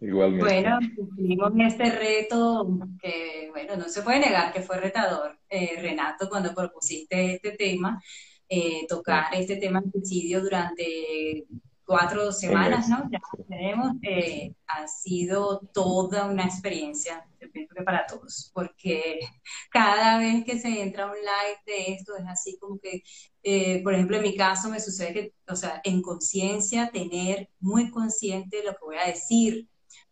Igualmente. 0.00 0.44
Bueno, 0.44 0.78
cumplimos 0.94 1.52
este 1.56 1.90
reto 1.90 2.68
que, 3.00 3.48
bueno, 3.50 3.76
no 3.76 3.88
se 3.88 4.02
puede 4.02 4.20
negar 4.20 4.52
que 4.52 4.60
fue 4.60 4.78
retador, 4.78 5.38
eh, 5.48 5.78
Renato, 5.80 6.28
cuando 6.28 6.54
propusiste 6.54 7.36
este 7.36 7.52
tema, 7.52 8.02
eh, 8.48 8.86
tocar 8.88 9.24
este 9.32 9.56
tema 9.56 9.80
de 9.80 9.90
suicidio 9.90 10.42
durante 10.42 11.46
cuatro 11.86 12.32
semanas, 12.32 12.88
¿no? 12.88 13.08
Ya 13.10 13.20
tenemos, 13.48 13.92
eh, 14.02 14.52
ha 14.66 14.88
sido 14.88 15.60
toda 15.72 16.26
una 16.26 16.44
experiencia, 16.44 17.24
yo 17.40 17.50
pienso 17.52 17.74
que 17.74 17.84
para 17.84 18.06
todos, 18.06 18.50
porque 18.52 19.20
cada 19.70 20.18
vez 20.18 20.44
que 20.44 20.58
se 20.58 20.82
entra 20.82 21.06
un 21.06 21.12
live 21.12 21.60
de 21.64 21.94
esto 21.94 22.16
es 22.16 22.24
así 22.26 22.58
como 22.58 22.78
que, 22.80 23.02
eh, 23.44 23.82
por 23.82 23.94
ejemplo, 23.94 24.16
en 24.16 24.24
mi 24.24 24.36
caso 24.36 24.68
me 24.68 24.80
sucede 24.80 25.14
que, 25.14 25.34
o 25.48 25.54
sea, 25.54 25.80
en 25.84 26.02
conciencia, 26.02 26.90
tener 26.90 27.48
muy 27.60 27.90
consciente 27.90 28.64
lo 28.64 28.72
que 28.72 28.84
voy 28.84 28.96
a 28.96 29.06
decir, 29.06 29.68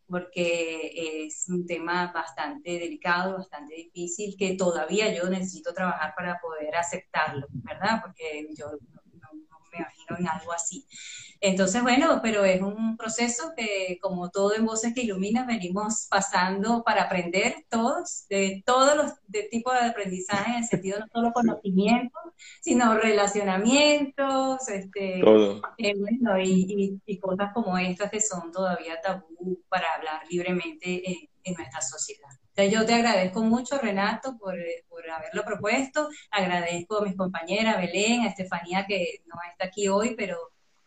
porque 0.07 1.25
es 1.27 1.47
un 1.49 1.67
tema 1.67 2.13
bastante 2.13 2.79
delicado, 2.79 3.39
bastante 3.39 3.75
difícil, 3.75 4.37
que 4.39 4.55
todavía 4.55 5.13
yo 5.13 5.29
necesito 5.29 5.73
trabajar 5.75 6.15
para 6.17 6.39
poder 6.41 6.77
aceptarlo, 6.77 7.47
¿verdad? 7.51 8.01
Porque 8.03 8.47
yo 8.57 8.67
me 9.75 9.83
imagino 9.83 10.17
en 10.19 10.29
algo 10.29 10.53
así. 10.53 10.87
Entonces, 11.41 11.83
bueno, 11.83 12.21
pero 12.23 12.45
es 12.45 12.63
un 12.63 12.97
proceso 12.97 13.53
que, 13.55 13.99
como 14.01 14.31
todo 14.31 14.55
en 14.55 14.65
Voces 14.65 14.95
que 14.95 15.03
Iluminan, 15.03 15.47
venimos 15.47 16.07
pasando 16.09 16.83
para 16.83 17.03
aprender 17.03 17.67
todos, 17.69 18.27
de 18.29 18.63
todos 18.65 18.97
los 18.97 19.13
tipos 19.51 19.75
de 19.75 19.89
aprendizaje, 19.91 20.53
en 20.53 20.57
el 20.59 20.65
sentido 20.65 21.01
no 21.01 21.07
solo 21.13 21.33
conocimiento, 21.33 22.19
sino 22.63 22.95
relacionamientos, 22.95 24.69
este, 24.69 25.21
eh, 25.21 25.95
bueno, 25.99 26.41
y, 26.43 26.99
cosas 27.21 27.53
como 27.53 27.77
estas 27.77 28.11
que 28.11 28.21
son 28.21 28.51
todavía 28.51 29.01
tabú 29.03 29.63
para 29.69 29.87
hablar 29.97 30.23
libremente 30.31 31.03
en, 31.11 31.55
nuestra 31.55 31.83
sociedad. 31.83 32.31
Yo 32.57 32.87
te 32.87 32.95
agradezco 32.95 33.43
mucho, 33.43 33.79
Renato, 33.79 34.37
por, 34.39 34.55
por, 34.89 35.09
haberlo 35.11 35.45
propuesto. 35.45 36.09
Agradezco 36.31 36.99
a 36.99 37.05
mis 37.05 37.17
compañeras, 37.17 37.79
Belén, 37.79 38.23
a 38.23 38.29
Estefanía, 38.29 38.87
que 38.87 39.23
no 39.27 39.35
está 39.51 39.67
aquí 39.67 39.89
hoy, 39.89 40.15
pero 40.17 40.37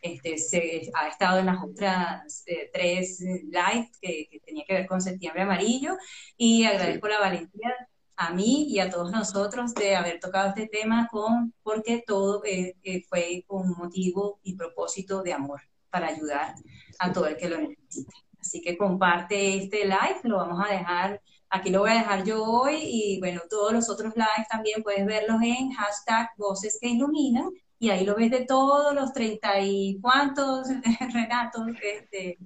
este, 0.02 0.38
se, 0.38 0.92
ha 0.94 1.08
estado 1.08 1.40
en 1.40 1.48
las 1.48 1.64
otras 1.64 2.44
eh, 2.46 2.70
tres 2.72 3.20
lives 3.20 3.90
que, 4.02 4.28
que, 4.32 4.40
tenía 4.40 4.64
que 4.66 4.74
ver 4.74 4.88
con 4.88 5.02
septiembre 5.02 5.42
amarillo 5.42 5.98
y 6.38 6.66
agradezco 6.66 7.08
la 7.08 7.20
valentía 7.20 7.74
a 8.18 8.32
mí 8.32 8.66
y 8.68 8.80
a 8.80 8.90
todos 8.90 9.12
nosotros 9.12 9.74
de 9.76 9.96
haber 9.96 10.20
tocado 10.20 10.50
este 10.50 10.68
tema 10.68 11.08
con 11.12 11.54
porque 11.64 12.04
todo 12.06 12.44
eh, 12.46 12.76
eh, 12.84 13.04
fue 13.08 13.44
con 13.48 13.70
motivo 13.78 14.40
y 14.44 14.56
propósito 14.56 15.22
de 15.22 15.34
amor 15.34 15.62
para 15.90 16.08
ayudar 16.08 16.56
a 17.00 17.14
todo 17.14 17.28
el 17.28 17.38
que 17.38 17.50
lo 17.50 17.60
necesite. 17.60 18.14
Así 18.40 18.62
que 18.62 18.78
comparte 18.78 19.58
este 19.58 19.86
live, 19.86 20.22
lo 20.24 20.38
vamos 20.38 20.64
a 20.66 20.72
dejar, 20.72 21.22
aquí 21.50 21.70
lo 21.70 21.80
voy 21.80 21.92
a 21.92 22.00
dejar 22.00 22.24
yo 22.24 22.44
hoy 22.44 22.76
y 22.82 23.20
bueno, 23.20 23.42
todos 23.50 23.74
los 23.74 23.90
otros 23.90 24.16
lives 24.16 24.48
también 24.50 24.84
puedes 24.84 25.06
verlos 25.06 25.42
en 25.42 25.72
hashtag 25.72 26.30
Voces 26.38 26.78
que 26.80 26.90
Iluminan 26.90 27.50
y 27.80 27.90
ahí 27.90 28.06
lo 28.06 28.16
ves 28.16 28.32
de 28.32 28.46
todos 28.46 28.96
los 28.96 29.14
treinta 29.14 29.60
y 29.60 30.00
cuantos, 30.02 30.68
Renato, 31.14 31.66
este, 31.82 32.38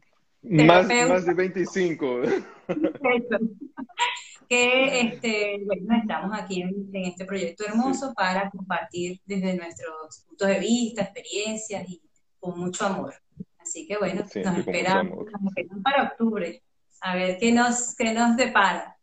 más, 0.41 0.87
más 0.87 1.25
de 1.25 1.33
25. 1.33 2.21
que 4.49 5.01
este, 5.01 5.61
bueno, 5.65 5.95
estamos 6.01 6.37
aquí 6.37 6.61
en, 6.61 6.89
este 6.93 7.23
proyecto 7.25 7.65
hermoso 7.65 8.13
para 8.13 8.49
compartir 8.49 9.21
desde 9.25 9.55
nuestros 9.55 10.25
puntos 10.27 10.47
de 10.47 10.59
vista, 10.59 11.03
experiencias 11.03 11.87
y 11.87 12.01
con 12.39 12.59
mucho 12.59 12.85
amor. 12.85 13.13
Así 13.57 13.87
que 13.87 13.97
bueno, 13.97 14.23
nos, 14.23 14.57
esperamos, 14.57 15.25
para 15.81 16.03
octubre. 16.03 16.61
A 17.01 17.15
ver 17.15 17.37
qué 17.39 17.51
nos, 17.51 17.95
qué 17.95 18.13
nos 18.13 18.37
depara. 18.37 18.95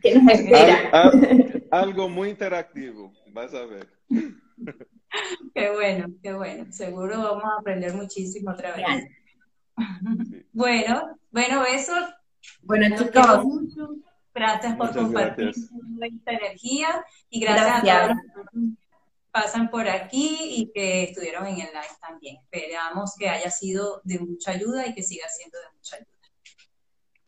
¿Qué 0.00 0.14
nos 0.14 0.32
espera? 0.32 0.90
algo 1.70 2.08
muy 2.08 2.30
interactivo, 2.30 3.12
vas 3.32 3.54
a 3.54 3.64
ver. 3.64 3.88
Qué 5.54 5.70
bueno, 5.72 6.08
qué 6.22 6.32
bueno. 6.34 6.70
Seguro 6.72 7.18
vamos 7.18 7.44
a 7.44 7.60
aprender 7.60 7.94
muchísimo 7.94 8.52
otra 8.52 8.76
vez. 8.76 8.86
Bueno, 10.52 11.18
bueno, 11.30 11.62
besos. 11.62 12.04
Bueno, 12.60 12.94
chicos. 12.98 13.46
Gracias 14.34 14.76
por 14.76 14.94
compartir 14.94 15.48
esta 15.48 16.32
energía 16.32 17.04
y 17.30 17.40
gracias, 17.40 17.78
a 17.78 17.80
todos 17.80 18.08
los 18.08 18.50
que 18.52 18.80
pasan 19.30 19.70
por 19.70 19.88
aquí 19.88 20.36
y 20.40 20.70
que 20.72 21.04
estuvieron 21.04 21.46
en 21.46 21.60
el 21.60 21.68
live 21.68 21.96
también. 22.00 22.36
Esperamos 22.42 23.14
que 23.18 23.28
haya 23.30 23.50
sido 23.50 24.02
de 24.04 24.18
mucha 24.18 24.52
ayuda 24.52 24.86
y 24.86 24.92
que 24.92 25.02
siga 25.02 25.26
siendo 25.28 25.58
de 25.58 25.64
mucha 25.74 25.96
ayuda. 25.96 26.09